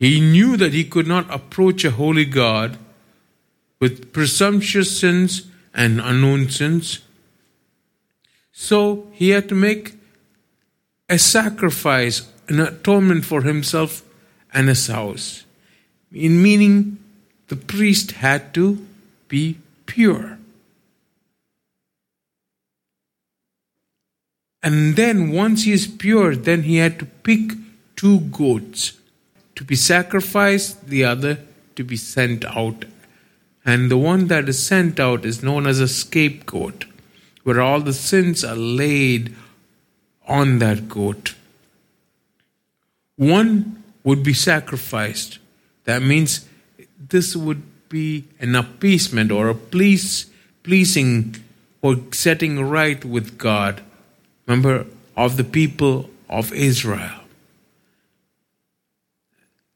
He 0.00 0.20
knew 0.20 0.56
that 0.56 0.72
he 0.72 0.84
could 0.84 1.06
not 1.06 1.30
approach 1.30 1.84
a 1.84 1.90
holy 1.90 2.24
God 2.24 2.78
with 3.80 4.14
presumptuous 4.14 4.98
sins 4.98 5.46
and 5.74 6.00
unknown 6.00 6.48
sins. 6.48 7.00
So 8.50 9.08
he 9.12 9.28
had 9.30 9.46
to 9.50 9.54
make 9.54 9.92
a 11.10 11.18
sacrifice, 11.18 12.22
an 12.48 12.60
atonement 12.60 13.26
for 13.26 13.42
himself 13.42 14.02
and 14.54 14.68
his 14.68 14.86
house. 14.86 15.44
In 16.10 16.42
meaning, 16.42 16.98
the 17.48 17.56
priest 17.56 18.12
had 18.12 18.54
to 18.54 18.86
be 19.28 19.58
pure. 19.86 20.38
And 24.62 24.96
then, 24.96 25.30
once 25.30 25.64
he 25.64 25.72
is 25.72 25.86
pure, 25.86 26.34
then 26.34 26.62
he 26.62 26.76
had 26.76 26.98
to 26.98 27.04
pick 27.04 27.52
two 27.96 28.20
goats 28.20 28.98
to 29.56 29.64
be 29.64 29.76
sacrificed, 29.76 30.88
the 30.88 31.04
other 31.04 31.38
to 31.76 31.84
be 31.84 31.96
sent 31.96 32.44
out. 32.44 32.86
And 33.64 33.90
the 33.90 33.98
one 33.98 34.28
that 34.28 34.48
is 34.48 34.64
sent 34.64 34.98
out 34.98 35.24
is 35.24 35.42
known 35.42 35.66
as 35.66 35.80
a 35.80 35.88
scapegoat, 35.88 36.86
where 37.42 37.60
all 37.60 37.80
the 37.80 37.92
sins 37.92 38.42
are 38.42 38.56
laid 38.56 39.34
on 40.26 40.60
that 40.60 40.88
goat. 40.88 41.34
One 43.16 43.82
would 44.02 44.22
be 44.22 44.34
sacrificed. 44.34 45.38
That 45.84 46.02
means 46.02 46.48
this 46.98 47.36
would 47.36 47.62
be 47.94 48.24
an 48.40 48.56
appeasement 48.56 49.30
or 49.30 49.48
a 49.48 49.54
please, 49.54 50.26
pleasing 50.64 51.36
or 51.80 51.94
setting 52.10 52.60
right 52.60 53.04
with 53.04 53.38
God. 53.38 53.82
Remember, 54.46 54.86
of 55.16 55.36
the 55.36 55.44
people 55.44 56.10
of 56.28 56.52
Israel. 56.52 57.20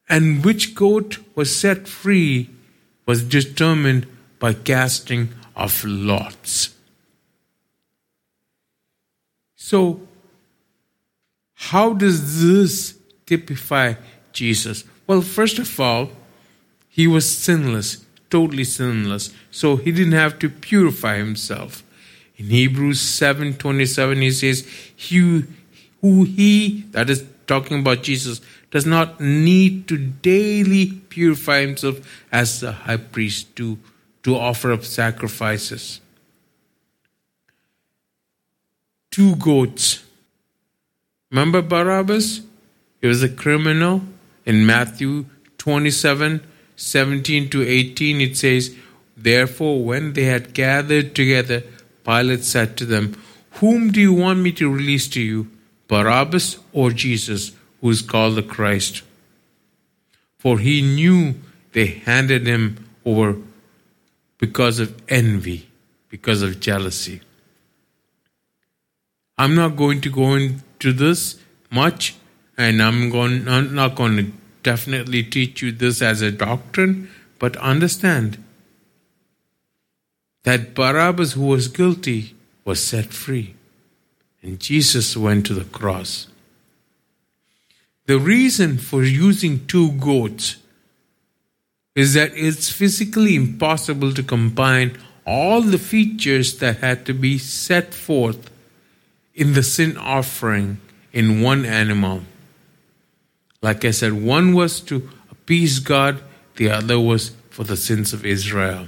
And 0.08 0.44
which 0.44 0.74
goat 0.74 1.18
was 1.36 1.54
set 1.54 1.86
free 1.86 2.50
was 3.06 3.22
determined 3.22 4.08
by 4.40 4.52
casting 4.52 5.28
of 5.54 5.84
lots. 5.84 6.74
So, 9.54 10.00
how 11.54 11.92
does 11.92 12.42
this 12.42 12.98
typify 13.26 13.94
Jesus? 14.32 14.82
Well, 15.06 15.22
first 15.22 15.60
of 15.60 15.78
all, 15.78 16.10
he 16.88 17.06
was 17.06 17.30
sinless, 17.30 18.04
totally 18.30 18.64
sinless, 18.64 19.32
so 19.50 19.76
he 19.76 19.92
didn't 19.92 20.12
have 20.12 20.38
to 20.40 20.48
purify 20.48 21.16
himself. 21.16 21.82
In 22.36 22.46
Hebrews 22.46 23.00
7:27 23.00 24.22
he 24.22 24.30
says, 24.30 24.66
"He 24.94 25.44
who 26.00 26.24
he 26.24 26.84
that 26.92 27.10
is 27.10 27.24
talking 27.46 27.80
about 27.80 28.02
Jesus 28.02 28.40
does 28.70 28.86
not 28.86 29.20
need 29.20 29.88
to 29.88 29.96
daily 29.96 30.86
purify 31.08 31.60
himself 31.60 32.24
as 32.30 32.60
the 32.60 32.72
high 32.72 32.98
priest 32.98 33.56
to, 33.56 33.78
to 34.22 34.36
offer 34.36 34.72
up 34.72 34.84
sacrifices. 34.84 36.00
Two 39.10 39.34
goats. 39.36 40.04
Remember 41.30 41.62
Barabbas? 41.62 42.42
He 43.00 43.06
was 43.06 43.22
a 43.22 43.28
criminal. 43.28 44.02
In 44.44 44.64
Matthew 44.64 45.26
27 45.58 46.40
17 46.78 47.50
to 47.50 47.62
18, 47.62 48.20
it 48.22 48.36
says, 48.36 48.74
Therefore, 49.16 49.84
when 49.84 50.14
they 50.14 50.24
had 50.24 50.54
gathered 50.54 51.14
together, 51.14 51.62
Pilate 52.04 52.44
said 52.44 52.76
to 52.78 52.86
them, 52.86 53.22
Whom 53.60 53.92
do 53.92 54.00
you 54.00 54.14
want 54.14 54.38
me 54.38 54.52
to 54.52 54.72
release 54.72 55.06
to 55.08 55.20
you, 55.20 55.50
Barabbas 55.88 56.58
or 56.72 56.90
Jesus? 56.90 57.52
who 57.80 57.90
is 57.90 58.02
called 58.02 58.36
the 58.36 58.42
Christ. 58.42 59.02
For 60.38 60.58
he 60.58 60.82
knew 60.82 61.34
they 61.72 61.86
handed 61.86 62.46
him 62.46 62.88
over 63.04 63.36
because 64.38 64.78
of 64.78 65.00
envy, 65.08 65.68
because 66.08 66.42
of 66.42 66.60
jealousy. 66.60 67.20
I'm 69.36 69.54
not 69.54 69.76
going 69.76 70.00
to 70.02 70.10
go 70.10 70.34
into 70.34 70.92
this 70.92 71.40
much, 71.70 72.16
and 72.56 72.82
I'm, 72.82 73.10
going, 73.10 73.48
I'm 73.48 73.74
not 73.74 73.94
going 73.94 74.16
to 74.16 74.32
definitely 74.68 75.22
teach 75.22 75.62
you 75.62 75.72
this 75.72 76.02
as 76.02 76.20
a 76.20 76.30
doctrine, 76.30 77.08
but 77.38 77.56
understand 77.56 78.36
that 80.44 80.74
Barabbas, 80.74 81.32
who 81.32 81.46
was 81.46 81.68
guilty, 81.68 82.34
was 82.66 82.84
set 82.84 83.06
free, 83.06 83.54
and 84.42 84.60
Jesus 84.60 85.16
went 85.16 85.46
to 85.46 85.54
the 85.54 85.64
cross. 85.78 86.26
The 88.04 88.18
reason 88.18 88.76
for 88.76 89.02
using 89.04 89.66
two 89.66 89.92
goats 89.92 90.56
is 91.94 92.12
that 92.12 92.32
it's 92.34 92.70
physically 92.70 93.34
impossible 93.34 94.12
to 94.12 94.22
combine 94.22 94.98
all 95.26 95.62
the 95.62 95.78
features 95.78 96.58
that 96.58 96.78
had 96.78 97.06
to 97.06 97.14
be 97.14 97.38
set 97.38 97.94
forth 97.94 98.50
in 99.34 99.54
the 99.54 99.62
sin 99.62 99.96
offering 99.96 100.78
in 101.12 101.40
one 101.40 101.64
animal. 101.64 102.22
Like 103.60 103.84
I 103.84 103.90
said, 103.90 104.12
one 104.12 104.54
was 104.54 104.80
to 104.82 105.08
appease 105.30 105.78
God, 105.80 106.22
the 106.56 106.70
other 106.70 106.98
was 106.98 107.32
for 107.50 107.64
the 107.64 107.76
sins 107.76 108.12
of 108.12 108.24
Israel. 108.24 108.86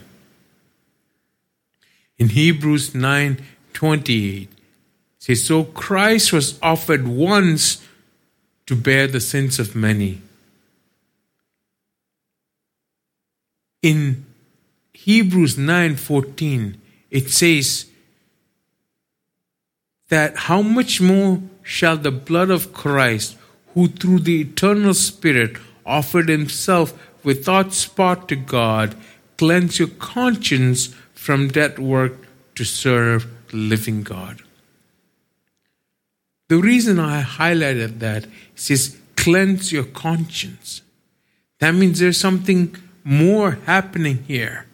In 2.18 2.28
Hebrews 2.28 2.90
9:28 2.94 4.48
says 5.18 5.44
so 5.44 5.64
Christ 5.64 6.32
was 6.32 6.58
offered 6.62 7.08
once 7.08 7.82
to 8.66 8.76
bear 8.76 9.06
the 9.06 9.20
sins 9.20 9.58
of 9.58 9.74
many. 9.74 10.20
In 13.82 14.26
Hebrews 14.92 15.56
9:14 15.56 16.76
it 17.10 17.30
says 17.30 17.86
that 20.10 20.36
how 20.46 20.62
much 20.62 21.00
more 21.00 21.42
shall 21.62 21.96
the 21.96 22.12
blood 22.12 22.50
of 22.50 22.72
Christ 22.72 23.36
who 23.74 23.88
through 23.88 24.20
the 24.20 24.40
eternal 24.40 24.94
spirit 24.94 25.56
offered 25.86 26.28
himself 26.28 26.92
without 27.24 27.72
spot 27.72 28.28
to 28.28 28.36
God 28.36 28.94
cleanse 29.40 29.78
your 29.78 29.88
conscience 29.88 30.88
from 31.14 31.48
that 31.48 31.78
work 31.78 32.12
to 32.54 32.62
serve 32.62 33.26
the 33.48 33.56
living 33.56 34.02
God. 34.02 34.42
The 36.48 36.58
reason 36.58 36.98
I 36.98 37.22
highlighted 37.22 38.00
that 38.00 38.26
is 38.68 38.98
cleanse 39.16 39.72
your 39.72 39.84
conscience. 39.84 40.82
That 41.58 41.74
means 41.74 42.00
there's 42.00 42.18
something 42.18 42.76
more 43.02 43.52
happening 43.64 44.24
here. 44.24 44.66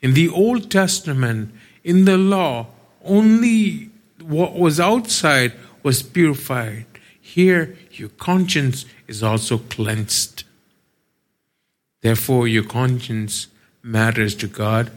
In 0.00 0.14
the 0.14 0.28
Old 0.28 0.72
Testament, 0.72 1.54
in 1.84 2.04
the 2.04 2.18
law, 2.18 2.66
only 3.04 3.90
what 4.20 4.54
was 4.54 4.80
outside 4.80 5.52
was 5.84 6.02
purified. 6.02 6.86
Here, 7.20 7.76
your 7.98 8.08
conscience 8.10 8.84
is 9.08 9.22
also 9.22 9.58
cleansed. 9.58 10.44
Therefore, 12.00 12.48
your 12.48 12.64
conscience 12.64 13.48
matters 13.82 14.34
to 14.36 14.46
God, 14.46 14.90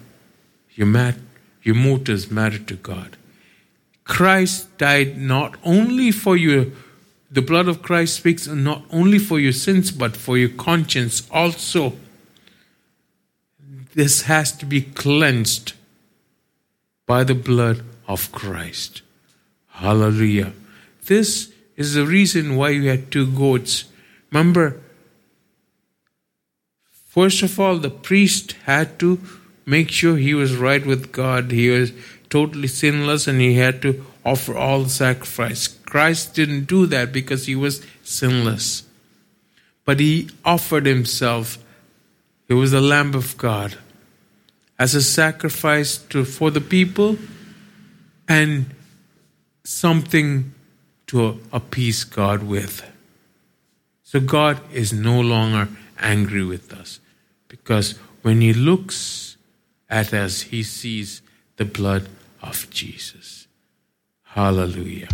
your, 0.72 0.88
mat- 0.88 1.18
your 1.62 1.76
motives 1.76 2.30
matter 2.32 2.60
to 2.60 2.76
God. 2.76 3.18
Christ 4.04 4.78
died 4.78 5.18
not 5.18 5.56
only 5.64 6.12
for 6.12 6.36
your, 6.36 6.68
the 7.32 7.42
blood 7.42 7.68
of 7.68 7.82
Christ 7.82 8.16
speaks 8.16 8.48
not 8.48 8.84
only 8.92 9.20
for 9.20 9.40
your 9.40 9.54
sins, 9.54 9.92
but 9.92 10.16
for 10.16 10.38
your 10.38 10.50
conscience 10.50 11.28
also. 11.32 11.94
This 13.94 14.24
has 14.24 14.52
to 14.54 14.66
be 14.66 14.82
cleansed 14.82 15.74
by 17.06 17.24
the 17.24 17.36
blood 17.36 17.84
of 18.08 18.32
Christ. 18.32 19.02
Hallelujah. 19.70 20.54
This 21.06 21.53
is 21.76 21.94
the 21.94 22.06
reason 22.06 22.56
why 22.56 22.70
you 22.70 22.90
had 22.90 23.12
two 23.12 23.28
goats. 23.28 23.86
Remember, 24.32 24.80
first 27.06 27.42
of 27.42 27.60
all, 27.60 27.78
the 27.78 27.90
priest 27.90 28.54
had 28.66 29.00
to 29.00 29.20
make 29.66 29.90
sure 29.90 30.18
he 30.18 30.34
was 30.34 30.56
right 30.56 30.86
with 30.86 31.12
God. 31.12 31.52
He 31.52 31.70
was 31.70 31.92
totally 32.30 32.68
sinless 32.68 33.28
and 33.28 33.40
he 33.40 33.56
had 33.56 33.82
to 33.84 34.06
offer 34.26 34.56
all 34.56 34.86
sacrifice. 34.86 35.68
Christ 35.68 36.34
didn't 36.34 36.66
do 36.66 36.86
that 36.88 37.12
because 37.12 37.46
he 37.46 37.56
was 37.56 37.86
sinless. 38.04 38.84
But 39.86 40.00
he 40.00 40.30
offered 40.46 40.86
himself. 40.86 41.58
He 42.48 42.54
was 42.54 42.72
the 42.72 42.82
Lamb 42.82 43.14
of 43.14 43.38
God 43.38 43.78
as 44.80 44.96
a 44.96 45.02
sacrifice 45.02 45.98
to, 45.98 46.26
for 46.26 46.52
the 46.52 46.62
people 46.62 47.18
and 48.28 48.66
something 49.64 50.53
to 51.14 51.40
appease 51.52 52.04
God 52.04 52.42
with. 52.42 52.84
So 54.02 54.20
God 54.20 54.60
is 54.74 54.92
no 54.92 55.22
longer 55.22 55.70
angry 56.00 56.44
with 56.44 56.74
us 56.74 57.00
because 57.48 58.00
when 58.24 58.42
He 58.42 58.52
looks 58.52 59.38
at 59.92 60.12
us, 60.12 60.42
He 60.42 60.64
sees 60.64 61.22
the 61.58 61.66
blood 61.66 62.10
of 62.42 62.68
Jesus. 62.72 63.46
Hallelujah. 64.24 65.10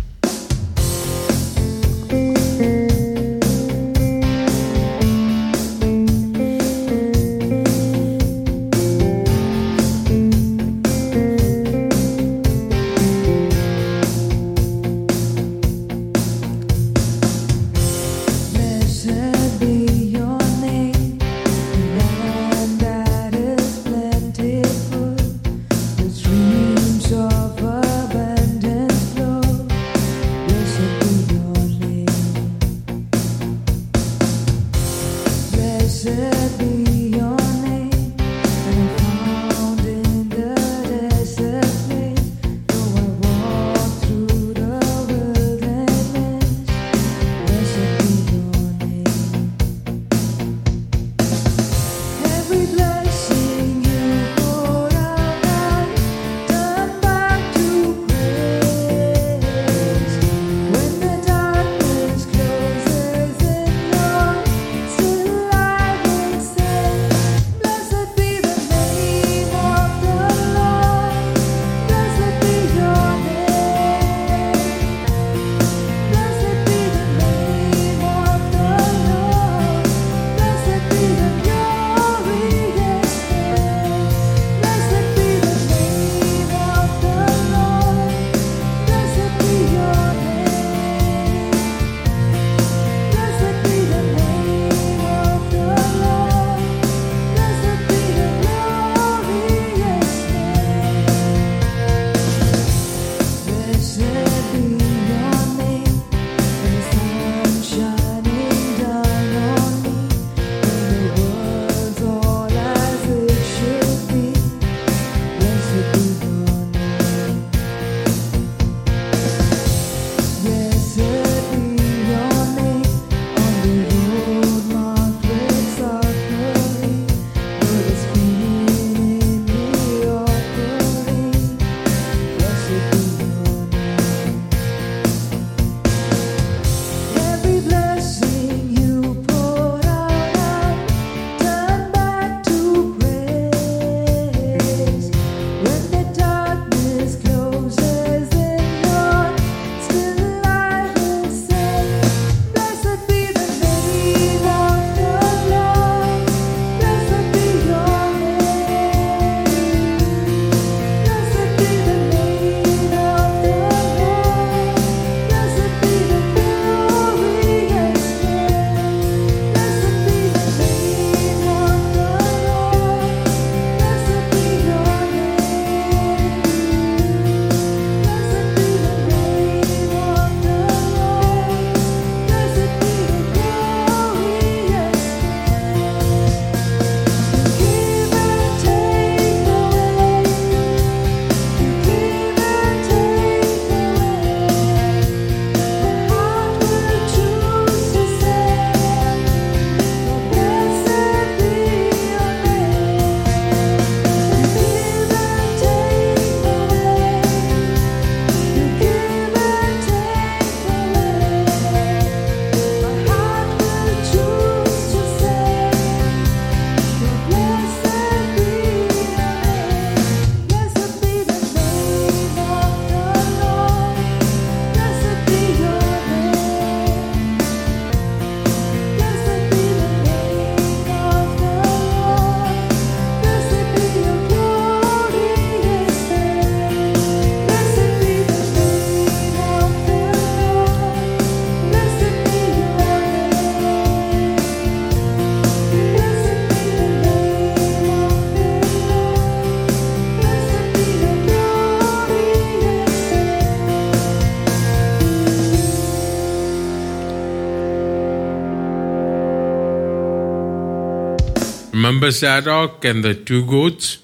Remember 261.90 262.12
Zadok 262.12 262.84
and 262.84 263.02
the 263.02 263.16
two 263.16 263.44
goats? 263.44 263.98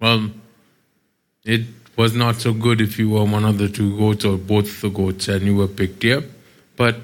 Well, 0.00 0.32
it 1.44 1.66
was 1.96 2.16
not 2.16 2.40
so 2.40 2.52
good 2.52 2.80
if 2.80 2.98
you 2.98 3.10
were 3.10 3.22
one 3.22 3.44
of 3.44 3.58
the 3.58 3.68
two 3.68 3.96
goats 3.96 4.24
or 4.24 4.36
both 4.36 4.80
the 4.80 4.88
goats 4.88 5.28
and 5.28 5.44
you 5.44 5.54
were 5.54 5.68
picked 5.68 6.02
here. 6.02 6.24
But 6.74 6.96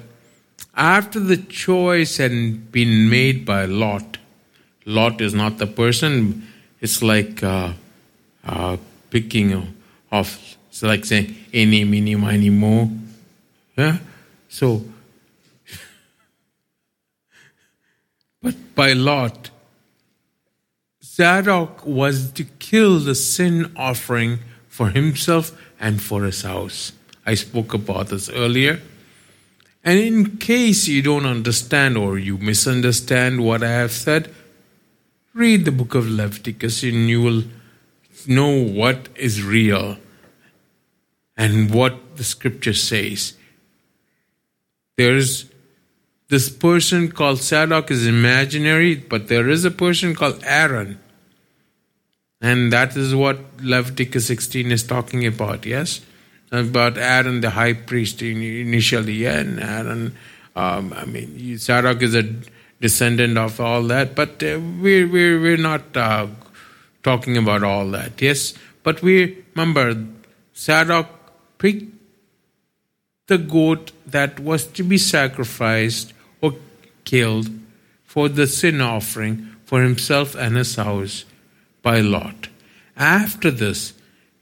after 0.75 1.21
the 1.21 1.37
choice 1.37 2.17
had 2.17 2.69
been 2.69 3.09
made 3.09 3.45
by 3.45 3.63
Lot, 3.63 4.17
Lot 4.85 5.21
is 5.21 5.33
not 5.33 5.57
the 5.57 5.67
person, 5.67 6.45
it's 6.81 7.01
like 7.01 7.41
uh, 7.41 7.71
uh, 8.43 8.75
picking 9.09 9.73
of, 10.11 10.57
it's 10.67 10.83
like 10.83 11.05
saying, 11.05 11.33
any, 11.53 11.85
mini, 11.85 12.15
miny, 12.15 12.49
mo. 12.49 12.91
Yeah? 13.77 13.99
So, 14.49 14.83
but 18.41 18.75
by 18.75 18.91
Lot, 18.91 19.51
Zadok 21.17 21.83
was 21.83 22.31
to 22.33 22.43
kill 22.43 22.99
the 22.99 23.15
sin 23.15 23.71
offering 23.75 24.37
for 24.67 24.89
himself 24.89 25.51
and 25.79 25.99
for 25.99 26.25
his 26.25 26.43
house. 26.43 26.91
I 27.25 27.33
spoke 27.33 27.73
about 27.73 28.09
this 28.09 28.29
earlier. 28.29 28.79
And 29.83 29.97
in 29.97 30.37
case 30.37 30.87
you 30.87 31.01
don't 31.01 31.25
understand 31.25 31.97
or 31.97 32.19
you 32.19 32.37
misunderstand 32.37 33.43
what 33.43 33.63
I 33.63 33.71
have 33.71 33.93
said, 33.93 34.31
read 35.33 35.65
the 35.65 35.71
book 35.71 35.95
of 35.95 36.07
Leviticus 36.07 36.83
and 36.83 37.09
you 37.09 37.23
will 37.23 37.43
know 38.27 38.63
what 38.63 39.09
is 39.15 39.41
real 39.41 39.97
and 41.35 41.73
what 41.73 42.17
the 42.17 42.23
scripture 42.23 42.75
says. 42.75 43.33
There's 44.97 45.47
this 46.27 46.47
person 46.47 47.09
called 47.11 47.39
Zadok 47.39 47.89
is 47.89 48.05
imaginary, 48.05 48.93
but 48.93 49.29
there 49.29 49.49
is 49.49 49.65
a 49.65 49.71
person 49.71 50.13
called 50.13 50.43
Aaron 50.43 50.99
and 52.41 52.71
that 52.71 52.95
is 52.95 53.15
what 53.15 53.39
Leviticus 53.61 54.27
16 54.27 54.71
is 54.71 54.83
talking 54.83 55.25
about, 55.25 55.65
yes? 55.65 56.01
About 56.51 56.97
Aaron, 56.97 57.41
the 57.41 57.49
high 57.51 57.73
priest, 57.73 58.21
initially, 58.21 59.13
yeah, 59.13 59.39
and 59.39 59.59
Aaron, 59.59 60.15
um, 60.55 60.93
I 60.93 61.05
mean, 61.05 61.57
Zadok 61.57 62.01
is 62.01 62.15
a 62.15 62.23
descendant 62.79 63.37
of 63.37 63.59
all 63.59 63.83
that, 63.83 64.15
but 64.15 64.41
uh, 64.43 64.59
we're, 64.81 65.07
we're, 65.07 65.41
we're 65.41 65.57
not 65.57 65.97
uh, 65.97 66.27
talking 67.03 67.37
about 67.37 67.63
all 67.63 67.89
that, 67.91 68.21
yes? 68.21 68.53
But 68.83 69.01
we 69.01 69.43
remember, 69.55 70.05
Zadok 70.55 71.07
picked 71.57 71.93
the 73.27 73.37
goat 73.37 73.91
that 74.05 74.39
was 74.39 74.65
to 74.67 74.83
be 74.83 74.97
sacrificed 74.97 76.13
or 76.39 76.53
killed 77.03 77.49
for 78.05 78.29
the 78.29 78.47
sin 78.47 78.79
offering 78.79 79.55
for 79.65 79.81
himself 79.81 80.33
and 80.35 80.55
his 80.55 80.75
house 80.75 81.25
by 81.87 82.01
Lot. 82.01 82.49
After 82.97 83.49
this, 83.49 83.93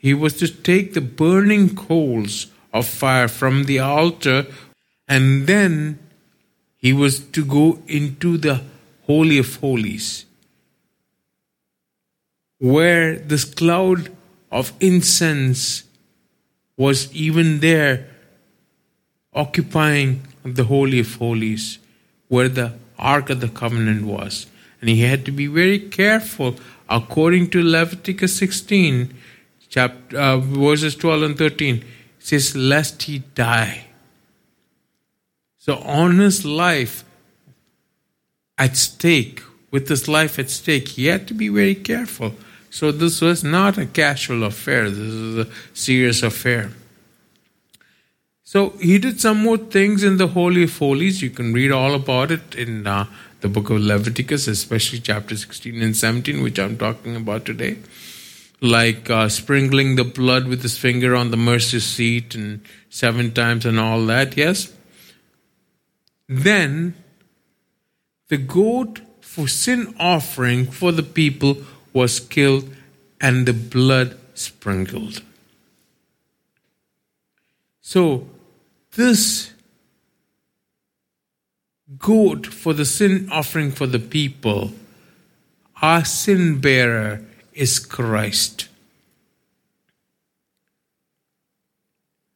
he 0.05 0.13
was 0.15 0.33
to 0.41 0.47
take 0.47 0.87
the 0.93 1.07
burning 1.23 1.75
coals 1.75 2.47
of 2.73 2.87
fire 2.87 3.27
from 3.27 3.65
the 3.65 3.77
altar, 3.77 4.47
and 5.07 5.45
then 5.45 5.99
he 6.85 6.91
was 6.91 7.19
to 7.35 7.45
go 7.45 7.67
into 7.99 8.37
the 8.45 8.57
Holy 9.09 9.37
of 9.37 9.57
Holies, 9.57 10.25
where 12.57 13.15
this 13.31 13.45
cloud 13.59 14.09
of 14.51 14.73
incense 14.79 15.83
was 16.85 17.13
even 17.13 17.59
there, 17.59 17.95
occupying 19.33 20.21
the 20.43 20.63
Holy 20.63 20.99
of 20.99 21.15
Holies, 21.15 21.77
where 22.27 22.49
the 22.49 22.73
Ark 22.97 23.29
of 23.29 23.39
the 23.41 23.53
Covenant 23.61 24.03
was. 24.17 24.47
And 24.81 24.89
he 24.89 25.01
had 25.01 25.25
to 25.25 25.31
be 25.31 25.47
very 25.47 25.79
careful 25.79 26.55
according 26.89 27.49
to 27.51 27.63
Leviticus 27.63 28.35
16, 28.37 29.13
chapter, 29.69 30.17
uh, 30.17 30.37
verses 30.37 30.95
12 30.95 31.23
and 31.23 31.37
13, 31.37 31.85
says, 32.19 32.55
Lest 32.55 33.03
he 33.03 33.19
die. 33.19 33.85
So, 35.57 35.77
on 35.77 36.19
his 36.19 36.45
life 36.45 37.03
at 38.57 38.77
stake, 38.77 39.41
with 39.71 39.89
his 39.89 40.07
life 40.07 40.37
at 40.39 40.49
stake, 40.49 40.89
he 40.89 41.07
had 41.07 41.27
to 41.27 41.33
be 41.33 41.49
very 41.49 41.75
careful. 41.75 42.33
So, 42.69 42.91
this 42.91 43.21
was 43.21 43.43
not 43.43 43.77
a 43.77 43.85
casual 43.85 44.43
affair, 44.43 44.89
this 44.89 44.99
is 44.99 45.37
a 45.37 45.47
serious 45.73 46.21
affair. 46.23 46.71
So, 48.43 48.71
he 48.79 48.99
did 48.99 49.19
some 49.19 49.41
more 49.41 49.57
things 49.57 50.03
in 50.03 50.17
the 50.17 50.27
Holy 50.27 50.63
of 50.63 50.77
Holies. 50.77 51.21
You 51.21 51.31
can 51.31 51.51
read 51.51 51.71
all 51.71 51.95
about 51.95 52.31
it 52.31 52.53
in 52.55 52.85
uh, 52.85 53.07
the 53.45 53.49
book 53.49 53.69
of 53.69 53.79
Leviticus, 53.79 54.47
especially 54.47 54.97
chapter 54.99 55.37
16 55.37 55.79
and 55.79 55.95
17, 55.95 56.41
which 56.41 56.57
I'm 56.57 56.79
talking 56.79 57.15
about 57.15 57.45
today. 57.45 57.77
Like 58.59 59.07
uh, 59.07 59.29
sprinkling 59.29 59.97
the 59.97 60.03
blood 60.03 60.47
with 60.47 60.63
his 60.63 60.79
finger 60.79 61.15
on 61.15 61.29
the 61.29 61.37
mercy 61.37 61.79
seat 61.79 62.33
and 62.33 62.61
seven 62.89 63.31
times 63.35 63.63
and 63.63 63.79
all 63.79 64.03
that, 64.07 64.35
yes? 64.35 64.73
Then 66.27 66.95
the 68.29 68.37
goat 68.37 69.01
for 69.21 69.47
sin 69.47 69.93
offering 69.99 70.65
for 70.65 70.91
the 70.91 71.03
people 71.03 71.57
was 71.93 72.19
killed 72.19 72.67
and 73.21 73.45
the 73.45 73.53
blood 73.53 74.17
sprinkled. 74.33 75.21
So, 77.81 78.27
this 78.95 79.53
goat 81.99 82.47
for 82.47 82.73
the 82.73 82.85
sin 82.85 83.29
offering 83.31 83.71
for 83.71 83.87
the 83.87 83.99
people, 83.99 84.71
our 85.81 86.03
sin 86.03 86.59
bearer 86.59 87.21
is 87.53 87.79
Christ. 87.79 88.67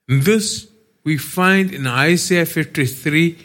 This 0.08 0.68
we 1.04 1.18
find 1.18 1.74
in 1.74 1.88
Isaiah 1.88 2.46
53, 2.46 3.38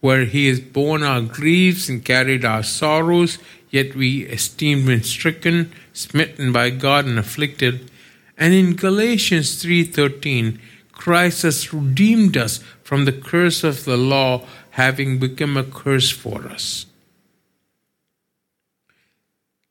where 0.00 0.24
he 0.24 0.46
has 0.46 0.60
borne 0.60 1.02
our 1.02 1.20
griefs 1.20 1.88
and 1.88 2.04
carried 2.04 2.44
our 2.44 2.62
sorrows, 2.62 3.38
yet 3.70 3.94
we 3.94 4.24
esteemed 4.26 4.88
him 4.88 5.02
stricken, 5.02 5.72
smitten 5.92 6.52
by 6.52 6.70
God, 6.70 7.06
and 7.06 7.18
afflicted. 7.18 7.90
And 8.36 8.54
in 8.54 8.76
Galatians 8.76 9.60
3:13, 9.62 10.60
Christ 10.92 11.42
has 11.42 11.72
redeemed 11.72 12.36
us 12.36 12.60
from 12.82 13.04
the 13.04 13.12
curse 13.12 13.64
of 13.64 13.84
the 13.84 13.96
law, 13.96 14.46
having 14.78 15.18
become 15.18 15.56
a 15.56 15.64
curse 15.64 16.08
for 16.08 16.46
us. 16.46 16.86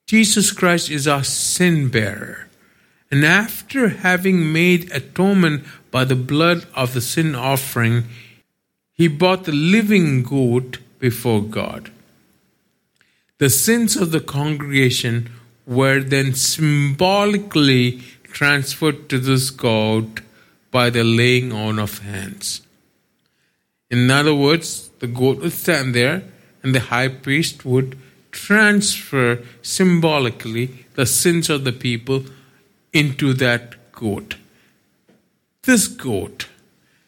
Jesus 0.06 0.52
Christ 0.52 0.92
is 0.92 1.08
our 1.08 1.24
sin 1.24 1.88
bearer. 1.88 2.50
And 3.10 3.24
after 3.26 3.88
having 3.88 4.52
made 4.52 4.92
atonement 4.92 5.64
by 5.92 6.04
the 6.04 6.22
blood 6.34 6.68
of 6.76 6.94
the 6.94 7.00
sin 7.00 7.36
offering, 7.36 8.04
he 8.92 9.08
bought 9.08 9.46
the 9.46 9.54
living 9.54 10.24
goat 10.24 10.80
before 11.00 11.42
God. 11.42 11.90
The 13.38 13.50
sins 13.50 13.96
of 13.96 14.12
the 14.12 14.20
congregation 14.20 15.30
were 15.66 16.02
then 16.02 16.34
symbolically 16.34 18.02
transferred 18.24 19.08
to 19.08 19.20
this 19.20 19.52
goat 19.52 20.20
by 20.70 20.90
the 20.90 21.06
laying 21.06 21.54
on 21.54 21.80
of 21.80 22.00
hands. 22.00 22.67
In 23.90 24.12
other 24.12 24.36
words, 24.36 24.90
the 25.00 25.08
goat 25.08 25.40
would 25.40 25.54
stand 25.54 25.96
there 25.96 26.24
and 26.64 26.76
the 26.76 26.82
high 26.92 27.08
priest 27.08 27.66
would 27.66 27.98
transfer 28.32 29.44
symbolically 29.62 30.86
the 30.96 31.06
sins 31.06 31.50
of 31.50 31.64
the 31.64 31.72
people 31.72 32.26
into 32.92 33.34
that 33.34 33.92
goat. 33.92 34.36
This 35.64 35.88
goat, 35.88 36.48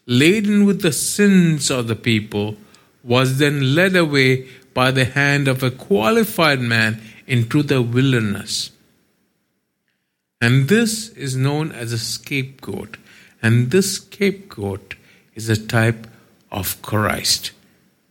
laden 0.06 0.66
with 0.66 0.82
the 0.82 0.92
sins 0.92 1.70
of 1.70 1.88
the 1.88 1.96
people, 1.96 2.58
was 3.04 3.38
then 3.38 3.76
led 3.76 3.96
away 3.96 4.48
by 4.74 4.92
the 4.92 5.06
hand 5.06 5.48
of 5.48 5.64
a 5.64 5.72
qualified 5.72 6.60
man 6.60 7.02
into 7.28 7.64
the 7.64 7.82
wilderness. 7.82 8.72
And 10.42 10.70
this 10.70 11.10
is 11.10 11.36
known 11.36 11.72
as 11.72 11.92
a 11.92 11.98
scapegoat. 11.98 12.98
And 13.42 13.72
this 13.72 13.96
scapegoat 13.96 14.96
is 15.36 15.50
a 15.50 15.68
type 15.68 16.08
of 16.52 16.82
Christ 16.82 17.52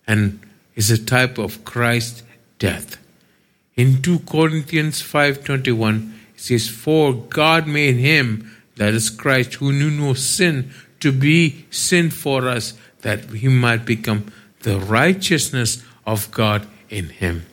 and 0.07 0.41
is 0.75 0.91
a 0.91 1.05
type 1.05 1.39
of 1.39 1.65
Christ's 1.65 2.23
death. 2.59 2.97
In 3.75 4.03
2 4.03 4.21
Corinthians 4.21 5.03
5:21 5.03 6.13
it 6.35 6.41
says 6.41 6.69
for 6.69 7.15
God 7.15 7.67
made 7.67 7.97
him 7.97 8.51
that 8.77 8.95
is 8.95 9.11
Christ 9.11 9.55
who 9.55 9.73
knew 9.73 9.91
no 9.91 10.15
sin 10.15 10.71
to 11.01 11.13
be 11.13 11.67
sin 11.71 12.11
for 12.11 12.49
us 12.49 12.75
that 13.03 13.25
he 13.31 13.49
might 13.49 13.85
become 13.85 14.33
the 14.61 14.79
righteousness 14.79 15.83
of 16.07 16.31
God 16.31 16.67
in 16.91 17.09
him. 17.11 17.47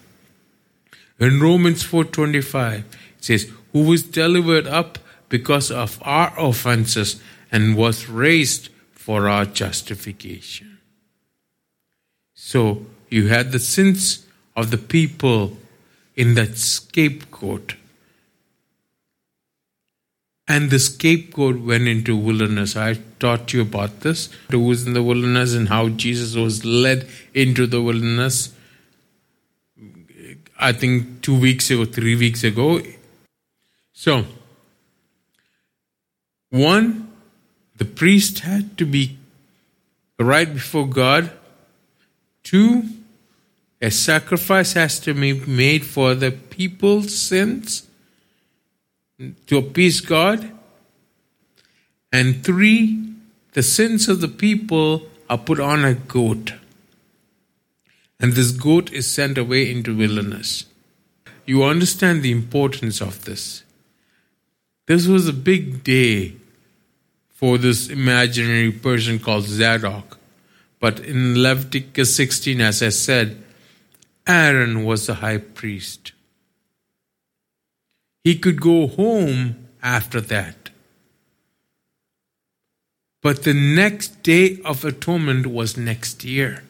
In 1.19 1.39
Romans 1.39 1.83
4:25 1.83 2.79
it 2.79 2.85
says 3.19 3.51
who 3.71 3.81
was 3.81 4.03
delivered 4.03 4.67
up 4.67 4.99
because 5.29 5.71
of 5.71 5.97
our 6.01 6.33
offenses 6.37 7.19
and 7.51 7.75
was 7.75 8.07
raised 8.09 8.69
for 8.93 9.29
our 9.29 9.45
justification. 9.45 10.74
So 12.45 12.85
you 13.09 13.29
had 13.29 13.51
the 13.51 13.59
sins 13.59 14.23
of 14.55 14.69
the 14.69 14.77
people 14.77 15.57
in 16.15 16.35
that 16.35 16.59
scapegoat. 16.59 17.73
And 20.47 20.69
the 20.69 20.77
scapegoat 20.77 21.61
went 21.61 21.87
into 21.87 22.15
wilderness. 22.15 22.75
I 22.75 22.99
taught 23.19 23.51
you 23.51 23.61
about 23.61 24.01
this. 24.01 24.29
Who 24.51 24.59
was 24.59 24.85
in 24.85 24.93
the 24.93 25.01
wilderness 25.01 25.55
and 25.55 25.69
how 25.69 25.89
Jesus 25.89 26.35
was 26.35 26.63
led 26.63 27.07
into 27.33 27.65
the 27.65 27.81
wilderness. 27.81 28.53
I 30.59 30.71
think 30.71 31.23
two 31.23 31.39
weeks 31.39 31.71
ago, 31.71 31.85
three 31.85 32.15
weeks 32.15 32.43
ago. 32.43 32.79
So, 33.91 34.25
one, 36.51 37.11
the 37.75 37.85
priest 37.85 38.41
had 38.41 38.77
to 38.77 38.85
be 38.85 39.17
right 40.19 40.53
before 40.53 40.87
God. 40.87 41.31
Two, 42.45 42.83
a 43.81 43.89
sacrifice 43.89 44.73
has 44.73 44.99
to 45.01 45.13
be 45.15 45.33
made 45.33 45.83
for 45.83 46.13
the 46.13 46.31
people's 46.31 47.13
sins 47.13 47.87
to 49.47 49.57
appease 49.57 49.99
God. 49.99 50.51
And 52.13 52.45
three, 52.45 53.03
the 53.53 53.63
sins 53.63 54.07
of 54.07 54.21
the 54.21 54.27
people 54.27 55.07
are 55.27 55.39
put 55.39 55.59
on 55.59 55.83
a 55.83 55.95
goat. 55.95 56.53
And 58.19 58.33
this 58.33 58.51
goat 58.51 58.91
is 58.93 59.09
sent 59.09 59.39
away 59.39 59.69
into 59.71 59.97
wilderness. 59.97 60.65
You 61.47 61.63
understand 61.63 62.21
the 62.21 62.31
importance 62.31 63.01
of 63.01 63.25
this. 63.25 63.63
This 64.85 65.07
was 65.07 65.27
a 65.27 65.33
big 65.33 65.83
day 65.83 66.35
for 67.33 67.57
this 67.57 67.89
imaginary 67.89 68.71
person 68.71 69.17
called 69.17 69.45
Zadok. 69.45 70.19
But 70.79 70.99
in 70.99 71.41
Leviticus 71.41 72.15
16, 72.15 72.61
as 72.61 72.83
I 72.83 72.89
said, 72.89 73.41
Aaron 74.27 74.83
was 74.83 75.07
the 75.07 75.15
high 75.15 75.37
priest. 75.37 76.11
He 78.23 78.37
could 78.37 78.59
go 78.59 78.87
home 78.87 79.67
after 79.83 80.19
that. 80.19 80.69
But 83.21 83.43
the 83.43 83.53
next 83.53 84.23
day 84.23 84.59
of 84.63 84.85
atonement 84.85 85.47
was 85.47 85.77
next 85.77 86.23
year. 86.23 86.63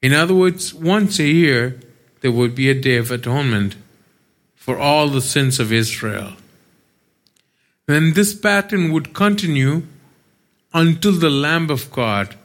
In 0.00 0.12
other 0.14 0.34
words, 0.34 0.72
once 0.72 1.18
a 1.18 1.26
year, 1.26 1.80
there 2.20 2.32
would 2.32 2.54
be 2.54 2.70
a 2.70 2.80
day 2.80 2.96
of 2.96 3.10
atonement 3.10 3.76
for 4.54 4.78
all 4.78 5.08
the 5.08 5.22
sins 5.22 5.58
of 5.58 5.72
Israel. 5.72 6.34
And 7.86 8.14
this 8.14 8.34
pattern 8.34 8.92
would 8.92 9.14
continue 9.14 9.84
until 10.72 11.12
the 11.12 11.30
Lamb 11.30 11.70
of 11.70 11.90
God, 11.90 12.36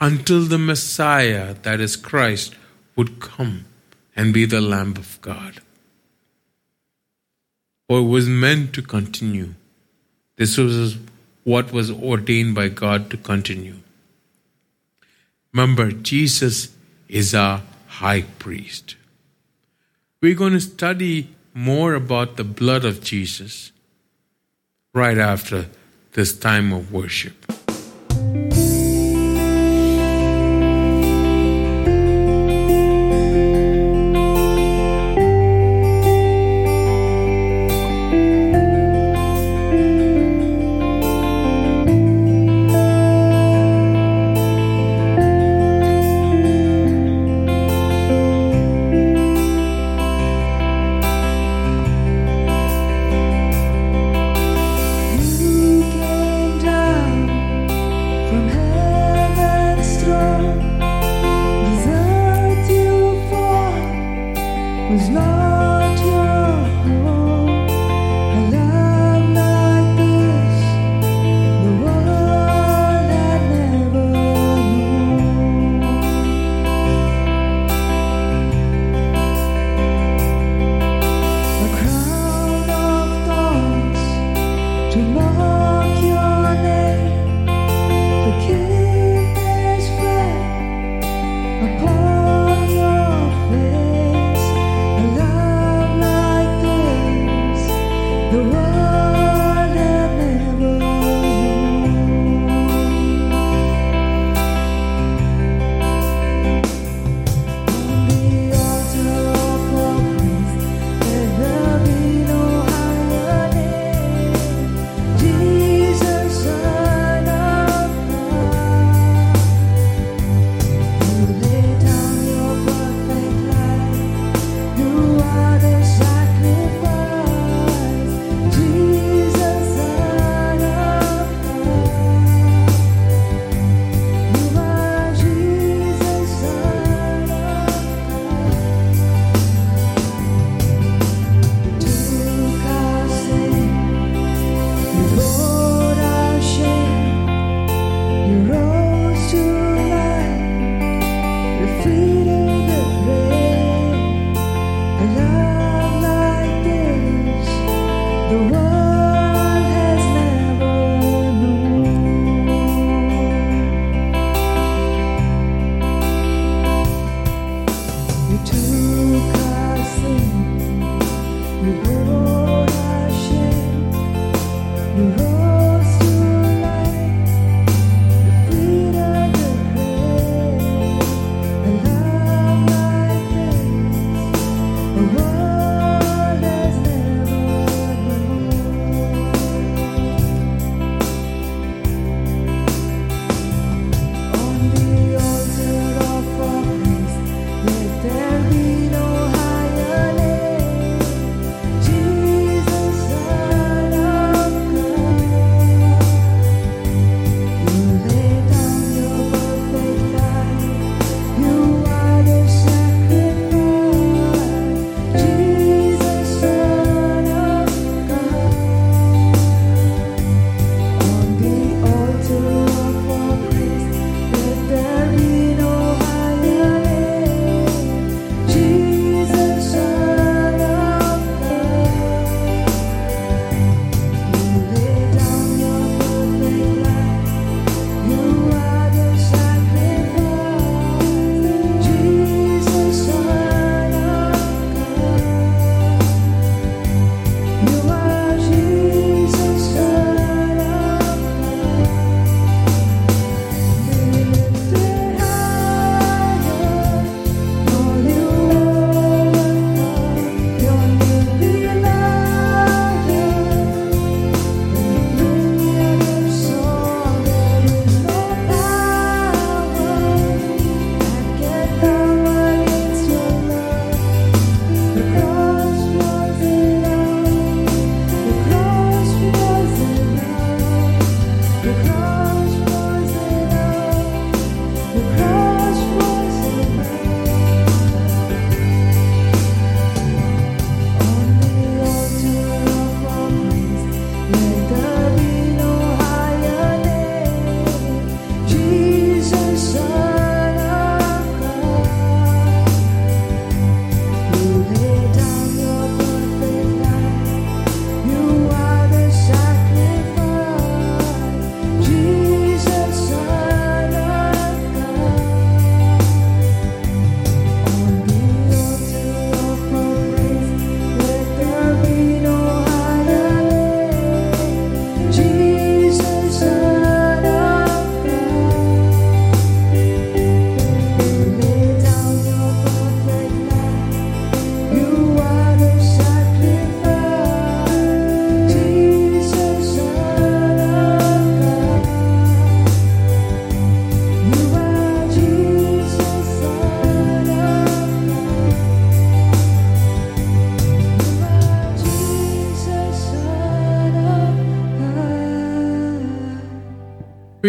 until 0.00 0.44
the 0.44 0.58
Messiah, 0.58 1.54
that 1.62 1.80
is 1.80 1.96
Christ, 1.96 2.54
would 2.96 3.20
come 3.20 3.66
and 4.16 4.34
be 4.34 4.44
the 4.44 4.60
Lamb 4.60 4.96
of 4.96 5.18
God. 5.20 5.60
For 7.88 8.00
it 8.00 8.04
was 8.04 8.28
meant 8.28 8.72
to 8.74 8.82
continue. 8.82 9.54
This 10.36 10.56
was 10.56 10.96
what 11.44 11.72
was 11.72 11.90
ordained 11.90 12.54
by 12.54 12.68
God 12.68 13.10
to 13.10 13.16
continue. 13.16 13.76
Remember, 15.52 15.90
Jesus 15.90 16.74
is 17.08 17.34
our 17.34 17.62
high 17.86 18.22
priest. 18.38 18.96
We're 20.22 20.34
going 20.34 20.52
to 20.52 20.60
study 20.60 21.34
more 21.54 21.94
about 21.94 22.36
the 22.36 22.44
blood 22.44 22.84
of 22.84 23.02
Jesus 23.02 23.72
right 24.94 25.18
after 25.18 25.66
this 26.12 26.32
time 26.32 26.72
of 26.72 26.92
worship. 26.92 27.34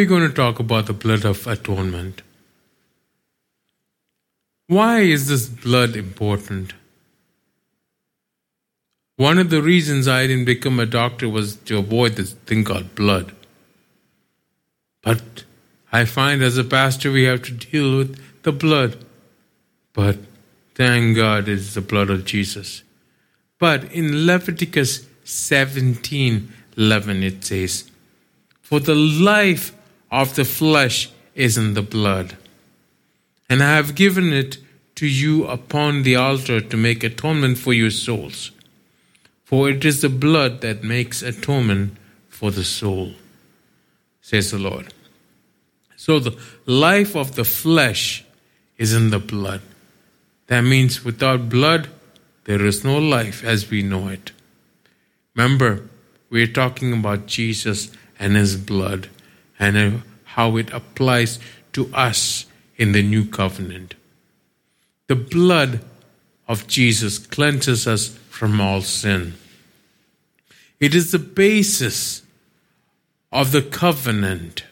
We're 0.02 0.08
going 0.08 0.28
to 0.28 0.34
talk 0.34 0.58
about 0.58 0.88
the 0.88 0.93
blood 0.93 1.24
of 1.26 1.45
atonement. 1.45 2.24
Why 4.66 5.02
is 5.02 5.28
this 5.28 5.47
blood 5.47 5.95
important? 5.95 6.74
One 9.16 9.38
of 9.38 9.52
the 9.52 9.62
reasons 9.62 10.08
I 10.08 10.26
didn't 10.26 10.45
become 10.45 10.80
a 10.80 10.88
doctor 10.88 11.30
was 11.30 11.56
to 11.68 11.78
avoid 11.78 12.14
this 12.14 12.34
thing 12.34 12.64
called 12.64 12.95
blood. 12.95 13.36
But 15.04 15.43
I 15.91 16.06
find 16.06 16.41
as 16.41 16.58
a 16.58 16.64
pastor 16.64 17.12
we 17.12 17.26
have 17.26 17.43
to 17.43 17.52
deal 17.52 17.97
with 17.97 18.20
the 18.41 18.52
blood. 18.52 18.97
But 19.93 20.18
thank 20.74 21.16
God 21.16 21.47
it's 21.47 21.76
the 21.76 21.82
blood 21.82 22.10
of 22.10 22.26
Jesus. 22.26 22.82
But 23.60 23.84
in 23.91 24.26
Leviticus 24.26 25.06
17 25.26 26.52
11 26.76 27.22
it 27.22 27.45
says, 27.45 27.91
For 28.64 28.80
the 28.80 28.95
life 28.95 29.76
of 30.12 30.36
the 30.36 30.45
flesh 30.45 31.09
is 31.34 31.57
in 31.57 31.74
the 31.74 31.82
blood, 31.82 32.38
and 33.49 33.64
I 33.64 33.76
have 33.76 33.95
given 33.95 34.34
it 34.34 34.57
to 34.95 35.07
you 35.07 35.45
upon 35.47 36.03
the 36.03 36.16
altar 36.16 36.59
to 36.59 36.78
make 36.78 37.03
atonement 37.03 37.57
for 37.57 37.74
your 37.74 37.89
souls. 37.89 38.51
For 39.45 39.70
it 39.70 39.84
is 39.84 40.01
the 40.01 40.09
blood 40.09 40.62
that 40.62 40.84
makes 40.84 41.22
atonement 41.22 41.97
for 42.30 42.51
the 42.51 42.64
soul, 42.64 43.14
says 44.22 44.51
the 44.51 44.59
Lord. 44.59 44.93
So 45.95 46.20
the 46.20 46.38
life 46.66 47.16
of 47.16 47.36
the 47.36 47.43
flesh 47.43 48.24
is 48.78 48.93
in 48.93 49.09
the 49.09 49.20
blood. 49.20 49.62
That 50.47 50.62
means 50.62 51.05
without 51.05 51.49
blood, 51.49 51.89
there 52.45 52.66
is 52.66 52.84
no 52.84 52.97
life 52.97 53.43
as 53.43 53.70
we 53.70 53.84
know 53.84 54.07
it. 54.07 54.32
Remember, 55.36 55.88
we're 56.30 56.47
talking 56.47 56.93
about 56.93 57.28
Jesus 57.28 57.91
and 58.20 58.36
his 58.36 58.57
blood 58.57 59.09
and 59.62 59.78
uh, 59.78 59.97
how 60.24 60.57
it 60.57 60.74
applies 60.74 61.39
to 61.72 61.89
us 61.93 62.47
in 62.76 62.91
the 62.91 63.03
new 63.03 63.24
covenant. 63.24 63.93
The 65.07 65.16
blood 65.16 65.86
of 66.47 66.68
Jesus 66.68 67.20
cleanses 67.20 67.88
us 67.88 68.18
from 68.30 68.59
all 68.59 68.82
sin. 68.82 69.36
It 70.80 70.95
is 70.95 71.12
the 71.12 71.20
basis 71.20 72.24
of 73.32 73.51
the 73.51 73.62
covenant 73.62 74.64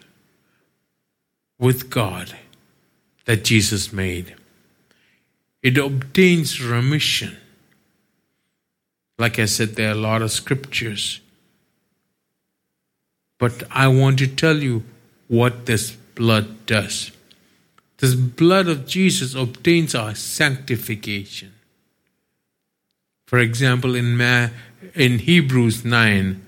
with 1.59 1.91
God 1.91 2.35
that 3.25 3.43
Jesus 3.43 3.93
made. 3.93 4.35
It 5.61 5.77
obtains 5.77 6.61
remission. 6.61 7.37
Like 9.19 9.37
I 9.37 9.45
said, 9.45 9.75
there 9.75 9.89
are 9.89 9.91
a 9.91 9.95
lot 9.95 10.23
of 10.23 10.31
scriptures. 10.31 11.21
But 13.39 13.63
I 13.71 13.87
want 13.87 14.19
to 14.19 14.27
tell 14.27 14.57
you 14.57 14.83
what 15.27 15.65
this 15.65 15.91
blood 16.13 16.65
does. 16.67 17.11
This 17.97 18.13
blood 18.13 18.67
of 18.67 18.85
Jesus 18.85 19.33
obtains 19.33 19.95
our 19.95 20.13
sanctification. 20.13 21.53
For 23.25 23.39
example, 23.39 23.95
in, 23.95 24.17
Ma- 24.17 24.49
in 24.95 25.19
Hebrews 25.19 25.83
9, 25.83 26.45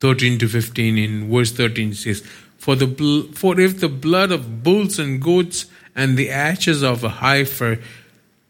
13 0.00 0.38
to 0.38 0.48
15, 0.48 0.98
in 0.98 1.30
verse 1.30 1.52
13 1.52 1.90
it 1.90 1.96
says, 1.96 2.20
for, 2.58 2.76
the, 2.76 2.86
bl- 2.86 3.32
for 3.32 3.58
if 3.58 3.80
the 3.80 3.88
blood 3.88 4.30
of 4.30 4.62
bulls 4.62 4.98
and 4.98 5.22
goats 5.22 5.66
and 5.94 6.16
the 6.16 6.30
ashes 6.30 6.82
of 6.82 7.02
a 7.02 7.08
heifer, 7.08 7.78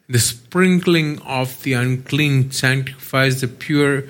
the 0.09 0.19
sprinkling 0.19 1.21
of 1.23 1.63
the 1.63 1.75
unclean 1.75 2.51
sanctifies 2.51 3.41
the 3.41 3.49
pure, 3.49 4.05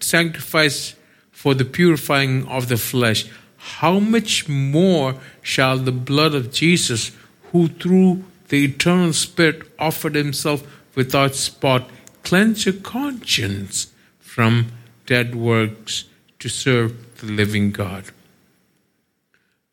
sanctifies 0.00 0.94
for 1.36 1.52
the 1.52 1.66
purifying 1.66 2.48
of 2.48 2.68
the 2.68 2.78
flesh, 2.78 3.26
how 3.58 4.00
much 4.00 4.48
more 4.48 5.16
shall 5.42 5.76
the 5.76 5.92
blood 5.92 6.34
of 6.34 6.50
Jesus, 6.50 7.12
who 7.52 7.68
through 7.68 8.24
the 8.48 8.64
eternal 8.64 9.12
Spirit 9.12 9.70
offered 9.78 10.14
himself 10.14 10.66
without 10.94 11.34
spot, 11.34 11.90
cleanse 12.22 12.64
your 12.64 12.76
conscience 12.76 13.92
from 14.18 14.72
dead 15.04 15.34
works 15.34 16.06
to 16.38 16.48
serve 16.48 17.18
the 17.18 17.26
living 17.26 17.70
God? 17.70 18.04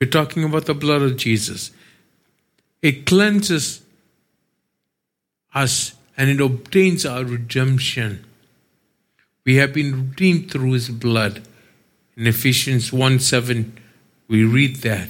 We're 0.02 0.12
talking 0.12 0.44
about 0.44 0.66
the 0.66 0.74
blood 0.74 1.02
of 1.02 1.16
Jesus. 1.16 1.72
It 2.82 3.06
cleanses 3.06 3.82
us 5.56 5.96
and 6.18 6.30
it 6.30 6.42
obtains 6.42 7.06
our 7.06 7.24
redemption. 7.24 8.26
We 9.46 9.56
have 9.56 9.74
been 9.74 10.10
redeemed 10.10 10.52
through 10.52 10.74
his 10.74 10.90
blood. 10.90 11.42
In 12.16 12.28
Ephesians 12.28 12.94
1 12.94 13.20
7, 13.20 13.78
we 14.28 14.44
read 14.44 14.78
that. 14.78 15.10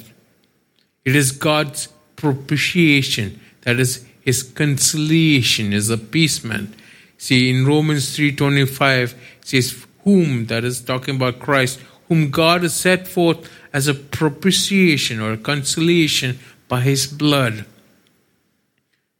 It 1.04 1.14
is 1.14 1.32
God's 1.32 1.88
propitiation, 2.16 3.40
that 3.62 3.78
is 3.78 4.06
his 4.20 4.42
conciliation, 4.42 5.72
his 5.72 5.90
appeasement. 5.90 6.74
See, 7.18 7.50
in 7.50 7.66
Romans 7.66 8.16
3.25, 8.16 9.12
it 9.12 9.16
says, 9.42 9.86
whom, 10.02 10.46
that 10.46 10.64
is 10.64 10.80
talking 10.80 11.16
about 11.16 11.40
Christ, 11.40 11.80
whom 12.08 12.30
God 12.30 12.62
has 12.62 12.74
set 12.74 13.06
forth 13.06 13.50
as 13.72 13.88
a 13.88 13.94
propitiation 13.94 15.20
or 15.20 15.32
a 15.32 15.38
conciliation 15.38 16.38
by 16.68 16.80
his 16.80 17.06
blood. 17.06 17.64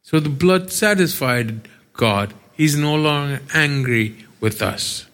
So 0.03 0.21
the 0.21 0.29
blood 0.29 0.71
satisfied 0.71 1.69
God. 1.95 2.35
He's 2.53 2.77
no 2.77 2.95
longer 2.95 3.41
angry 3.55 4.27
with 4.41 4.63
us. 4.63 5.07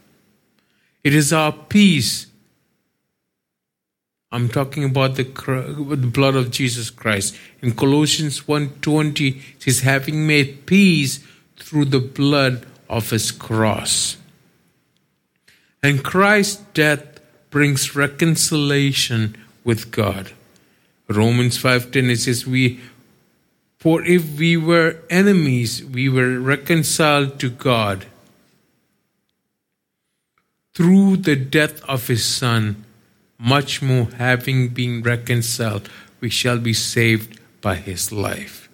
It 1.02 1.14
is 1.14 1.32
our 1.32 1.52
peace. 1.52 2.26
I'm 4.32 4.48
talking 4.48 4.84
about 4.84 5.16
the, 5.16 5.24
the 5.24 6.06
blood 6.06 6.36
of 6.36 6.50
Jesus 6.50 6.88
Christ. 6.88 7.36
In 7.62 7.74
Colossians 7.74 8.42
1:20 8.42 9.36
it 9.36 9.62
says 9.62 9.80
having 9.80 10.26
made 10.26 10.66
peace 10.66 11.20
through 11.56 11.86
the 11.86 12.00
blood 12.00 12.66
of 12.88 13.10
his 13.10 13.32
cross. 13.32 14.16
And 15.82 16.04
Christ's 16.04 16.62
death 16.74 17.20
brings 17.50 17.96
reconciliation 17.96 19.36
with 19.64 19.90
God. 19.90 20.32
Romans 21.08 21.58
5:10 21.58 22.10
it 22.10 22.20
says 22.20 22.46
we 22.46 22.78
for 23.78 24.04
if 24.04 24.38
we 24.38 24.56
were 24.56 24.98
enemies 25.10 25.82
we 25.82 26.08
were 26.08 26.38
reconciled 26.38 27.40
to 27.40 27.50
God 27.50 28.06
through 30.72 31.16
the 31.16 31.34
death 31.34 31.82
of 31.84 32.06
his 32.06 32.24
son 32.24 32.84
much 33.40 33.80
more 33.80 34.08
having 34.18 34.68
been 34.68 35.02
reconciled 35.02 35.88
we 36.20 36.28
shall 36.28 36.58
be 36.58 36.74
saved 36.74 37.40
by 37.60 37.74
his 37.74 38.12
life. 38.12 38.68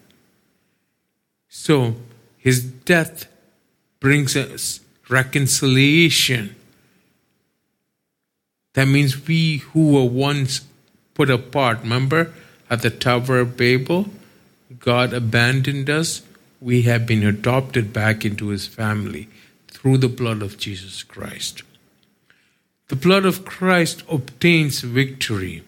So 1.48 1.94
his 2.36 2.62
death 2.62 3.26
brings 4.00 4.36
us 4.36 4.80
reconciliation 5.08 6.56
that 8.76 8.88
means 8.88 9.26
we 9.26 9.56
who 9.72 9.92
were 9.92 10.04
once 10.04 10.60
put 11.14 11.30
apart, 11.30 11.80
remember 11.80 12.34
at 12.68 12.82
the 12.82 12.90
Tower 12.90 13.38
of 13.38 13.56
Babel, 13.56 14.10
God 14.78 15.14
abandoned 15.14 15.88
us. 15.88 16.20
We 16.60 16.82
have 16.82 17.06
been 17.06 17.24
adopted 17.24 17.94
back 17.94 18.22
into 18.26 18.48
his 18.48 18.66
family 18.66 19.30
through 19.68 19.96
the 19.96 20.10
blood 20.10 20.42
of 20.42 20.58
Jesus 20.58 21.02
Christ. 21.02 21.62
The 22.88 22.96
blood 22.96 23.24
of 23.24 23.44
Christ 23.44 24.04
obtains 24.08 24.80
victory. 24.80 25.62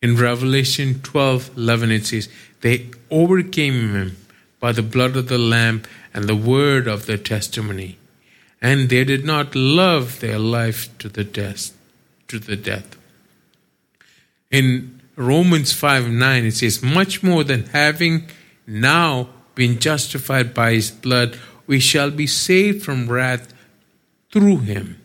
In 0.00 0.16
Revelation 0.16 1.00
12 1.00 1.56
11, 1.56 1.90
it 1.92 2.06
says, 2.06 2.28
They 2.60 2.90
overcame 3.10 3.94
him 3.94 4.16
by 4.58 4.72
the 4.72 4.82
blood 4.82 5.16
of 5.16 5.28
the 5.28 5.38
Lamb 5.38 5.82
and 6.12 6.24
the 6.24 6.36
word 6.36 6.88
of 6.88 7.06
their 7.06 7.18
testimony, 7.18 7.98
and 8.60 8.88
they 8.88 9.04
did 9.04 9.24
not 9.24 9.54
love 9.54 10.20
their 10.20 10.38
life 10.38 10.96
to 10.98 11.08
the 11.08 11.24
death 11.24 11.72
to 12.32 12.38
the 12.38 12.56
death. 12.56 12.96
In 14.50 15.02
Romans 15.16 15.72
5 15.72 16.08
9, 16.08 16.44
it 16.46 16.52
says, 16.52 16.82
Much 16.82 17.22
more 17.22 17.44
than 17.44 17.66
having 17.66 18.28
now 18.66 19.28
been 19.54 19.78
justified 19.78 20.54
by 20.54 20.72
his 20.72 20.90
blood, 20.90 21.38
we 21.66 21.78
shall 21.78 22.10
be 22.10 22.26
saved 22.26 22.82
from 22.82 23.08
wrath 23.08 23.52
through 24.32 24.58
him. 24.58 25.01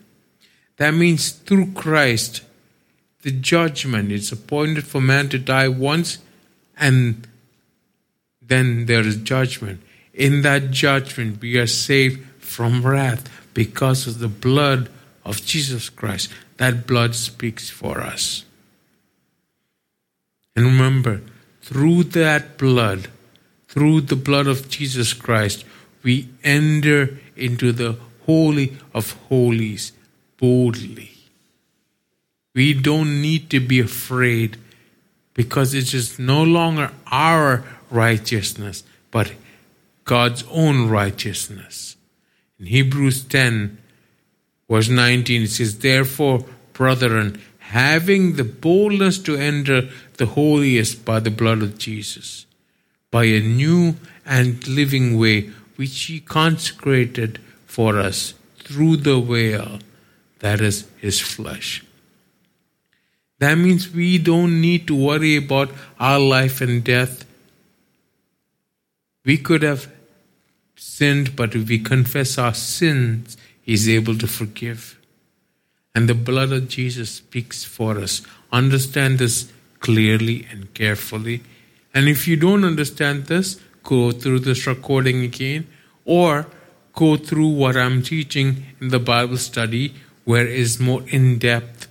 That 0.78 0.94
means 0.94 1.30
through 1.30 1.72
Christ, 1.72 2.42
the 3.22 3.32
judgment 3.32 4.10
is 4.10 4.32
appointed 4.32 4.84
for 4.84 5.00
man 5.00 5.28
to 5.30 5.38
die 5.38 5.68
once, 5.68 6.18
and 6.76 7.26
then 8.40 8.86
there 8.86 9.06
is 9.06 9.16
judgment. 9.16 9.82
In 10.14 10.42
that 10.42 10.70
judgment, 10.70 11.40
we 11.40 11.58
are 11.58 11.66
saved 11.66 12.24
from 12.38 12.86
wrath 12.86 13.28
because 13.54 14.06
of 14.06 14.20
the 14.20 14.28
blood 14.28 14.88
of 15.24 15.44
Jesus 15.44 15.90
Christ. 15.90 16.30
That 16.56 16.86
blood 16.86 17.14
speaks 17.14 17.68
for 17.68 18.00
us. 18.00 18.44
And 20.56 20.64
remember, 20.64 21.22
through 21.60 22.04
that 22.04 22.56
blood, 22.56 23.08
through 23.68 24.02
the 24.02 24.16
blood 24.16 24.46
of 24.46 24.68
Jesus 24.68 25.12
Christ, 25.12 25.64
we 26.02 26.28
enter 26.42 27.18
into 27.36 27.72
the 27.72 27.96
Holy 28.26 28.76
of 28.94 29.12
Holies 29.28 29.92
boldly. 30.38 31.12
We 32.54 32.74
don't 32.74 33.20
need 33.20 33.50
to 33.50 33.60
be 33.60 33.80
afraid 33.80 34.56
because 35.34 35.74
it 35.74 35.94
is 35.94 36.18
no 36.18 36.42
longer 36.42 36.90
our 37.12 37.64
righteousness, 37.90 38.82
but 39.10 39.32
God's 40.04 40.42
own 40.50 40.88
righteousness. 40.88 41.96
In 42.58 42.66
Hebrews 42.66 43.22
10, 43.24 43.78
verse 44.68 44.88
19, 44.88 45.42
it 45.42 45.50
says, 45.50 45.78
Therefore, 45.78 46.44
brethren, 46.72 47.40
having 47.58 48.36
the 48.36 48.44
boldness 48.44 49.18
to 49.18 49.36
enter 49.36 49.88
the 50.16 50.26
holiest 50.26 51.04
by 51.04 51.20
the 51.20 51.30
blood 51.30 51.62
of 51.62 51.78
Jesus, 51.78 52.46
by 53.10 53.24
a 53.24 53.40
new 53.40 53.94
and 54.26 54.66
living 54.66 55.18
way 55.18 55.50
which 55.76 56.04
he 56.04 56.18
consecrated 56.18 57.38
for 57.66 57.98
us 57.98 58.34
through 58.58 58.96
the 58.96 59.20
veil, 59.20 59.78
that 60.40 60.60
is 60.60 60.86
his 61.00 61.20
flesh. 61.20 61.84
That 63.38 63.56
means 63.56 63.92
we 63.92 64.18
don't 64.18 64.60
need 64.60 64.86
to 64.88 64.96
worry 64.96 65.36
about 65.36 65.70
our 66.00 66.18
life 66.18 66.60
and 66.60 66.82
death. 66.82 67.24
We 69.24 69.38
could 69.38 69.62
have 69.62 69.90
sinned, 70.76 71.36
but 71.36 71.54
if 71.54 71.68
we 71.68 71.78
confess 71.78 72.38
our 72.38 72.54
sins, 72.54 73.36
He's 73.62 73.88
able 73.88 74.16
to 74.16 74.26
forgive. 74.26 74.98
And 75.94 76.08
the 76.08 76.14
blood 76.14 76.52
of 76.52 76.68
Jesus 76.68 77.10
speaks 77.10 77.64
for 77.64 77.98
us. 77.98 78.22
Understand 78.50 79.18
this 79.18 79.52
clearly 79.80 80.46
and 80.50 80.72
carefully. 80.72 81.42
And 81.92 82.08
if 82.08 82.26
you 82.26 82.36
don't 82.36 82.64
understand 82.64 83.26
this, 83.26 83.60
go 83.82 84.10
through 84.10 84.40
this 84.40 84.66
recording 84.66 85.22
again 85.22 85.66
or 86.04 86.46
go 86.94 87.16
through 87.16 87.48
what 87.48 87.76
I'm 87.76 88.02
teaching 88.02 88.64
in 88.80 88.88
the 88.88 88.98
Bible 88.98 89.36
study 89.36 89.94
where 90.28 90.46
is 90.46 90.78
more 90.78 91.02
in 91.08 91.38
depth 91.38 91.86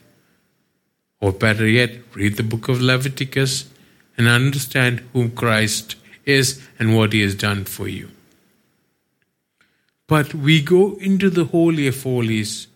or 1.19 1.31
better 1.31 1.67
yet, 1.67 1.91
read 2.13 2.37
the 2.37 2.43
book 2.43 2.67
of 2.69 2.79
Leviticus 2.79 3.67
and 4.15 4.27
understand 4.27 4.99
who 5.11 5.29
Christ 5.29 5.95
is 6.23 6.61
and 6.77 6.95
what 6.95 7.13
he 7.13 7.21
has 7.21 7.33
done 7.33 7.65
for 7.65 7.87
you. 7.87 8.11
But 10.05 10.35
we 10.35 10.61
go 10.61 10.97
into 10.97 11.31
the 11.31 11.45
Holy 11.45 11.87
of 11.87 12.03
Holies 12.03 12.67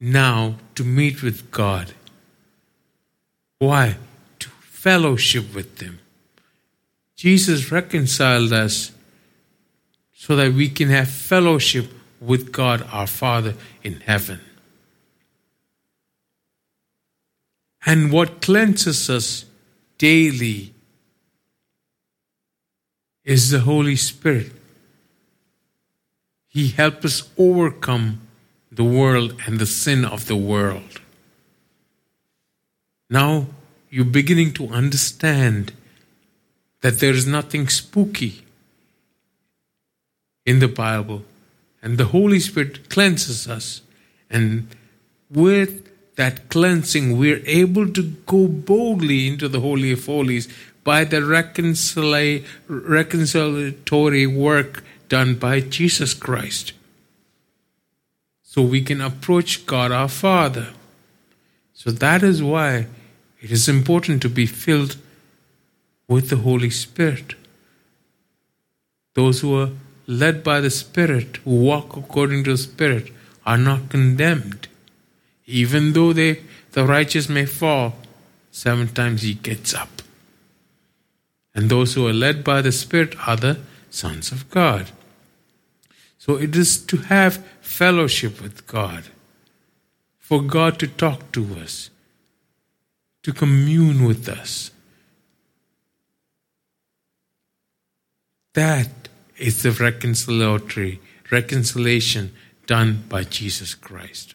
now 0.00 0.54
to 0.76 0.84
meet 0.84 1.20
with 1.20 1.50
God. 1.50 1.92
Why? 3.58 3.96
To 4.38 4.48
fellowship 4.48 5.52
with 5.52 5.80
Him. 5.80 5.98
Jesus 7.16 7.72
reconciled 7.72 8.52
us 8.52 8.92
so 10.14 10.36
that 10.36 10.52
we 10.52 10.68
can 10.68 10.88
have 10.88 11.08
fellowship 11.08 11.90
with 12.22 12.52
God 12.52 12.86
our 12.92 13.06
Father 13.06 13.54
in 13.82 14.00
heaven. 14.00 14.40
And 17.84 18.12
what 18.12 18.40
cleanses 18.40 19.10
us 19.10 19.44
daily 19.98 20.72
is 23.24 23.50
the 23.50 23.60
Holy 23.60 23.96
Spirit. 23.96 24.52
He 26.48 26.68
helps 26.68 27.04
us 27.04 27.30
overcome 27.36 28.20
the 28.70 28.84
world 28.84 29.34
and 29.46 29.58
the 29.58 29.66
sin 29.66 30.04
of 30.04 30.26
the 30.26 30.36
world. 30.36 31.00
Now 33.10 33.46
you're 33.90 34.04
beginning 34.04 34.52
to 34.54 34.68
understand 34.68 35.72
that 36.80 36.98
there 36.98 37.12
is 37.12 37.26
nothing 37.26 37.68
spooky 37.68 38.44
in 40.44 40.58
the 40.58 40.68
Bible, 40.68 41.22
and 41.82 41.98
the 41.98 42.06
Holy 42.06 42.38
Spirit 42.40 42.88
cleanses 42.88 43.48
us, 43.48 43.82
and 44.30 44.68
with 45.30 45.88
that 46.16 46.48
cleansing, 46.48 47.18
we're 47.18 47.42
able 47.46 47.90
to 47.92 48.02
go 48.26 48.46
boldly 48.46 49.26
into 49.26 49.48
the 49.48 49.60
Holy 49.60 49.92
of 49.92 50.06
Holies 50.06 50.48
by 50.84 51.04
the 51.04 51.18
reconcili- 51.18 52.44
reconciliatory 52.68 54.26
work 54.32 54.84
done 55.08 55.34
by 55.34 55.60
Jesus 55.60 56.14
Christ. 56.14 56.72
So 58.42 58.62
we 58.62 58.82
can 58.82 59.00
approach 59.00 59.64
God 59.66 59.90
our 59.92 60.08
Father. 60.08 60.68
So 61.72 61.90
that 61.90 62.22
is 62.22 62.42
why 62.42 62.86
it 63.40 63.50
is 63.50 63.68
important 63.68 64.22
to 64.22 64.28
be 64.28 64.46
filled 64.46 64.96
with 66.06 66.28
the 66.28 66.36
Holy 66.36 66.70
Spirit. 66.70 67.34
Those 69.14 69.40
who 69.40 69.58
are 69.58 69.70
led 70.06 70.42
by 70.42 70.60
the 70.60 70.70
Spirit, 70.70 71.38
who 71.38 71.62
walk 71.62 71.96
according 71.96 72.44
to 72.44 72.52
the 72.52 72.58
Spirit, 72.58 73.12
are 73.44 73.58
not 73.58 73.88
condemned. 73.88 74.68
Even 75.46 75.92
though 75.92 76.12
they, 76.12 76.42
the 76.72 76.84
righteous 76.84 77.28
may 77.28 77.46
fall, 77.46 77.94
seven 78.50 78.88
times 78.88 79.22
he 79.22 79.34
gets 79.34 79.74
up. 79.74 80.02
And 81.54 81.68
those 81.68 81.94
who 81.94 82.06
are 82.06 82.12
led 82.12 82.44
by 82.44 82.62
the 82.62 82.72
Spirit 82.72 83.14
are 83.26 83.36
the 83.36 83.58
sons 83.90 84.32
of 84.32 84.48
God. 84.50 84.90
So 86.18 86.36
it 86.36 86.54
is 86.56 86.78
to 86.86 86.98
have 86.98 87.44
fellowship 87.60 88.40
with 88.40 88.66
God, 88.66 89.04
for 90.18 90.40
God 90.40 90.78
to 90.78 90.86
talk 90.86 91.32
to 91.32 91.56
us, 91.56 91.90
to 93.22 93.32
commune 93.32 94.04
with 94.04 94.28
us. 94.28 94.70
That 98.54 99.01
is 99.38 99.62
the 99.62 99.70
reconciliatory 99.70 100.98
reconciliation 101.30 102.32
done 102.66 103.04
by 103.08 103.24
Jesus 103.24 103.74
Christ. 103.74 104.34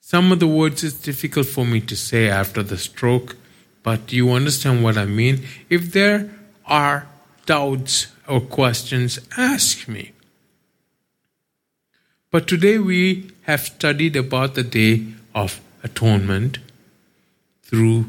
Some 0.00 0.30
of 0.30 0.38
the 0.38 0.46
words 0.46 0.84
is 0.84 0.94
difficult 0.94 1.46
for 1.46 1.66
me 1.66 1.80
to 1.80 1.96
say 1.96 2.28
after 2.28 2.62
the 2.62 2.78
stroke, 2.78 3.36
but 3.82 4.12
you 4.12 4.30
understand 4.30 4.84
what 4.84 4.96
I 4.96 5.04
mean. 5.04 5.42
If 5.68 5.92
there 5.92 6.30
are 6.64 7.08
doubts 7.44 8.06
or 8.28 8.40
questions, 8.40 9.18
ask 9.36 9.88
me. 9.88 10.12
But 12.30 12.46
today 12.46 12.78
we 12.78 13.30
have 13.42 13.62
studied 13.62 14.14
about 14.14 14.54
the 14.54 14.62
Day 14.62 15.06
of 15.34 15.60
Atonement 15.82 16.58
through 17.62 18.06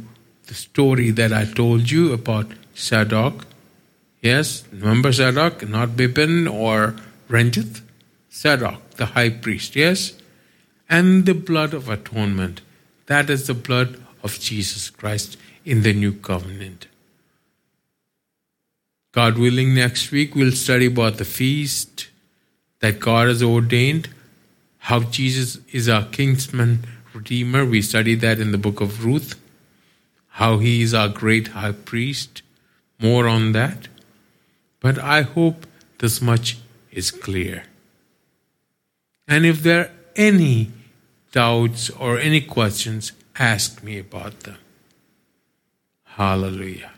the 0.48 0.54
story 0.54 1.10
that 1.12 1.34
I 1.34 1.46
told 1.46 1.90
you 1.90 2.14
about 2.14 2.48
Zadok. 2.76 3.46
Yes, 4.22 4.64
remember 4.72 5.12
Zadok, 5.12 5.68
not 5.68 5.90
Bibin 5.90 6.52
or 6.52 6.96
Ranjith? 7.30 7.82
Zadok, 8.32 8.90
the 8.92 9.08
high 9.08 9.30
priest, 9.30 9.76
yes? 9.76 10.14
and 10.90 11.26
the 11.26 11.34
blood 11.34 11.74
of 11.74 11.90
atonement. 11.90 12.62
That 13.08 13.30
is 13.30 13.48
the 13.48 13.54
blood 13.54 14.02
of 14.24 14.40
Jesus 14.40 14.90
Christ 14.90 15.38
in 15.66 15.84
the 15.84 15.94
new 15.94 16.14
covenant. 16.14 16.88
God 19.12 19.38
willing, 19.38 19.74
next 19.74 20.12
week 20.12 20.36
we'll 20.36 20.52
study 20.52 20.86
about 20.86 21.18
the 21.18 21.26
feast 21.26 22.10
that 22.80 23.00
God 23.00 23.28
has 23.28 23.42
ordained, 23.42 24.10
how 24.78 25.00
Jesus 25.00 25.60
is 25.72 25.90
our 25.90 26.06
kinsman 26.06 26.86
redeemer. 27.14 27.66
We 27.66 27.82
studied 27.82 28.22
that 28.22 28.40
in 28.40 28.52
the 28.52 28.58
book 28.58 28.80
of 28.80 29.04
Ruth, 29.04 29.36
how 30.30 30.60
he 30.60 30.82
is 30.82 30.94
our 30.94 31.10
great 31.10 31.50
high 31.50 31.72
priest. 31.72 32.44
More 33.00 33.28
on 33.28 33.54
that. 33.54 33.88
But 34.80 35.00
I 35.00 35.22
hope 35.22 35.66
this 36.00 36.22
much 36.22 36.58
is 36.92 37.12
clear. 37.12 37.64
And 39.28 39.46
if 39.46 39.62
there 39.64 39.82
are 39.82 39.92
any 40.16 40.72
doubts, 41.32 41.90
or 41.92 42.18
any 42.18 42.42
questions, 42.42 43.12
ask 43.38 43.84
me 43.84 44.00
about 44.00 44.40
them. 44.42 44.58
Hallelujah. 46.04 46.92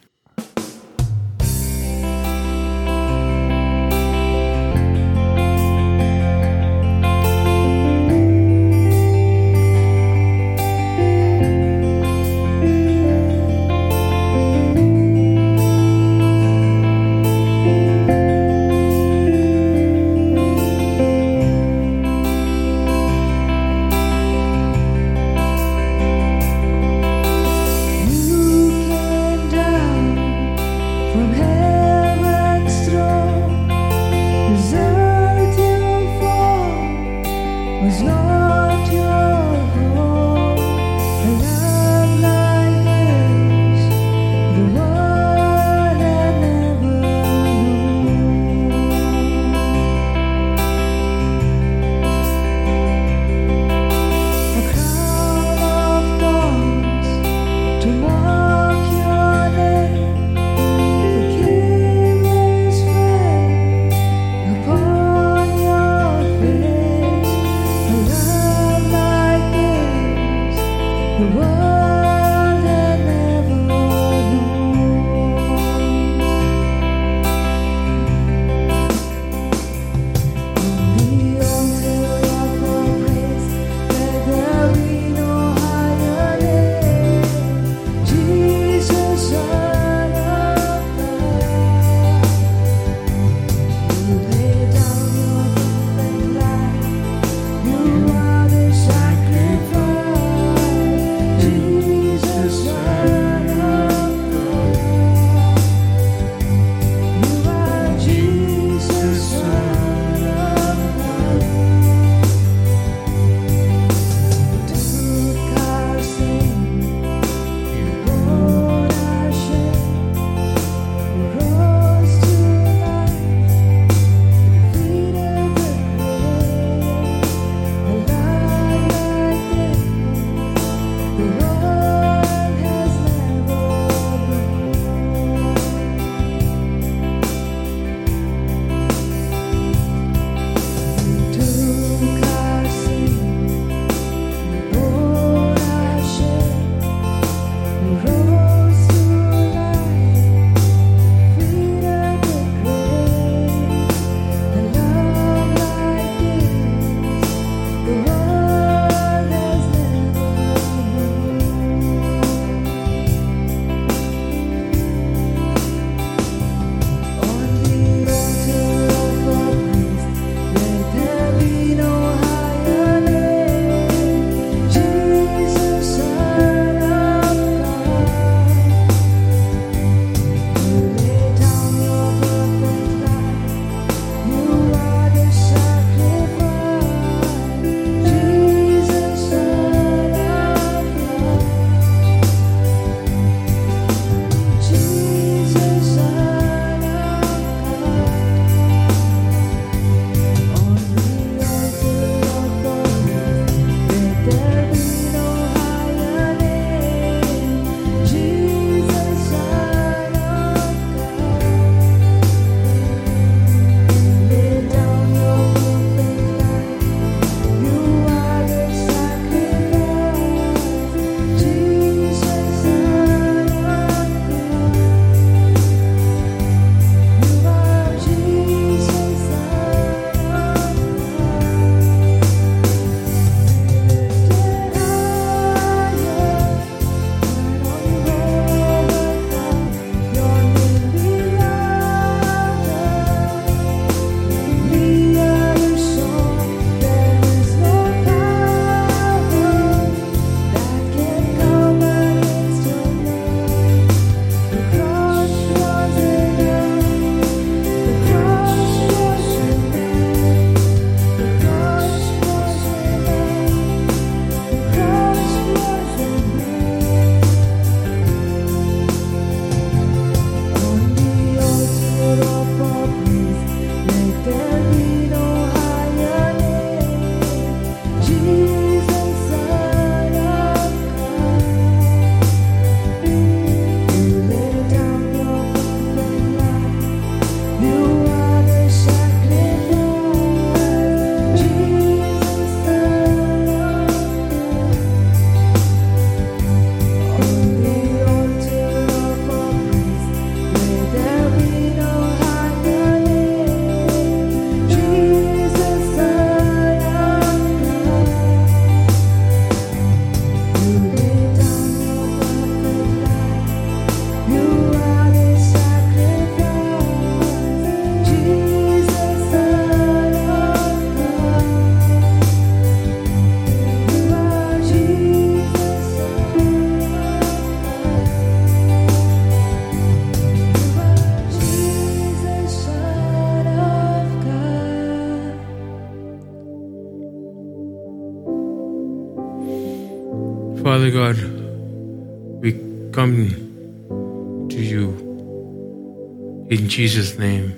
Jesus' 346.79 347.19
name, 347.19 347.49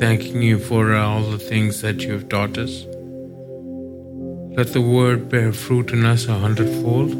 thanking 0.00 0.42
you 0.42 0.58
for 0.58 0.92
uh, 0.92 1.00
all 1.00 1.22
the 1.22 1.38
things 1.38 1.80
that 1.82 2.00
you 2.00 2.10
have 2.10 2.28
taught 2.28 2.58
us. 2.58 2.84
Let 4.56 4.72
the 4.72 4.80
word 4.80 5.28
bear 5.28 5.52
fruit 5.52 5.92
in 5.92 6.04
us 6.04 6.26
a 6.26 6.34
hundredfold. 6.34 7.10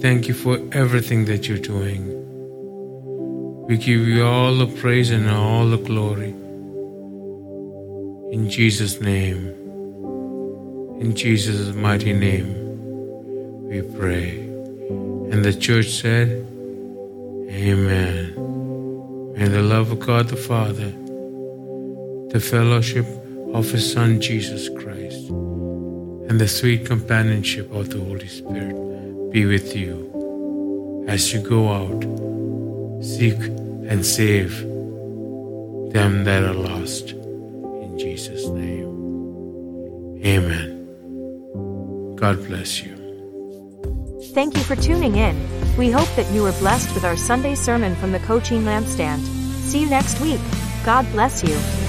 Thank 0.00 0.26
you 0.26 0.32
for 0.32 0.58
everything 0.72 1.26
that 1.26 1.46
you're 1.46 1.58
doing. 1.58 2.02
We 3.66 3.76
give 3.76 4.08
you 4.08 4.24
all 4.24 4.54
the 4.54 4.68
praise 4.68 5.10
and 5.10 5.28
all 5.28 5.66
the 5.68 5.76
glory. 5.90 6.30
In 8.32 8.48
Jesus' 8.48 9.02
name, 9.02 9.48
in 10.98 11.14
Jesus' 11.14 11.74
mighty 11.74 12.14
name, 12.14 12.48
we 13.68 13.82
pray. 13.82 14.30
And 15.30 15.44
the 15.44 15.52
church 15.52 15.88
said, 15.88 16.28
Amen. 17.50 18.25
May 19.36 19.48
the 19.48 19.62
love 19.62 19.92
of 19.92 20.00
God 20.00 20.28
the 20.28 20.36
Father, 20.36 20.90
the 22.32 22.40
fellowship 22.40 23.04
of 23.52 23.70
His 23.70 23.92
Son 23.92 24.18
Jesus 24.18 24.70
Christ, 24.70 25.28
and 25.28 26.40
the 26.40 26.48
sweet 26.48 26.86
companionship 26.86 27.70
of 27.70 27.90
the 27.90 27.98
Holy 27.98 28.28
Spirit 28.28 28.74
be 29.30 29.44
with 29.44 29.76
you 29.76 31.04
as 31.06 31.34
you 31.34 31.40
go 31.40 31.68
out, 31.68 32.02
seek 33.04 33.38
and 33.90 34.04
save 34.04 34.58
them 35.92 36.24
that 36.24 36.42
are 36.42 36.54
lost. 36.54 37.10
In 37.10 37.98
Jesus' 37.98 38.46
name. 38.48 38.88
Amen. 40.24 42.16
God 42.16 42.44
bless 42.46 42.82
you. 42.82 42.96
Thank 44.32 44.56
you 44.56 44.62
for 44.62 44.76
tuning 44.76 45.16
in. 45.16 45.65
We 45.76 45.90
hope 45.90 46.08
that 46.16 46.32
you 46.32 46.42
were 46.42 46.52
blessed 46.52 46.94
with 46.94 47.04
our 47.04 47.16
Sunday 47.16 47.54
sermon 47.54 47.94
from 47.96 48.12
the 48.12 48.18
Coaching 48.20 48.62
Lampstand. 48.62 49.20
See 49.60 49.80
you 49.80 49.90
next 49.90 50.20
week. 50.20 50.40
God 50.84 51.10
bless 51.12 51.42
you. 51.42 51.85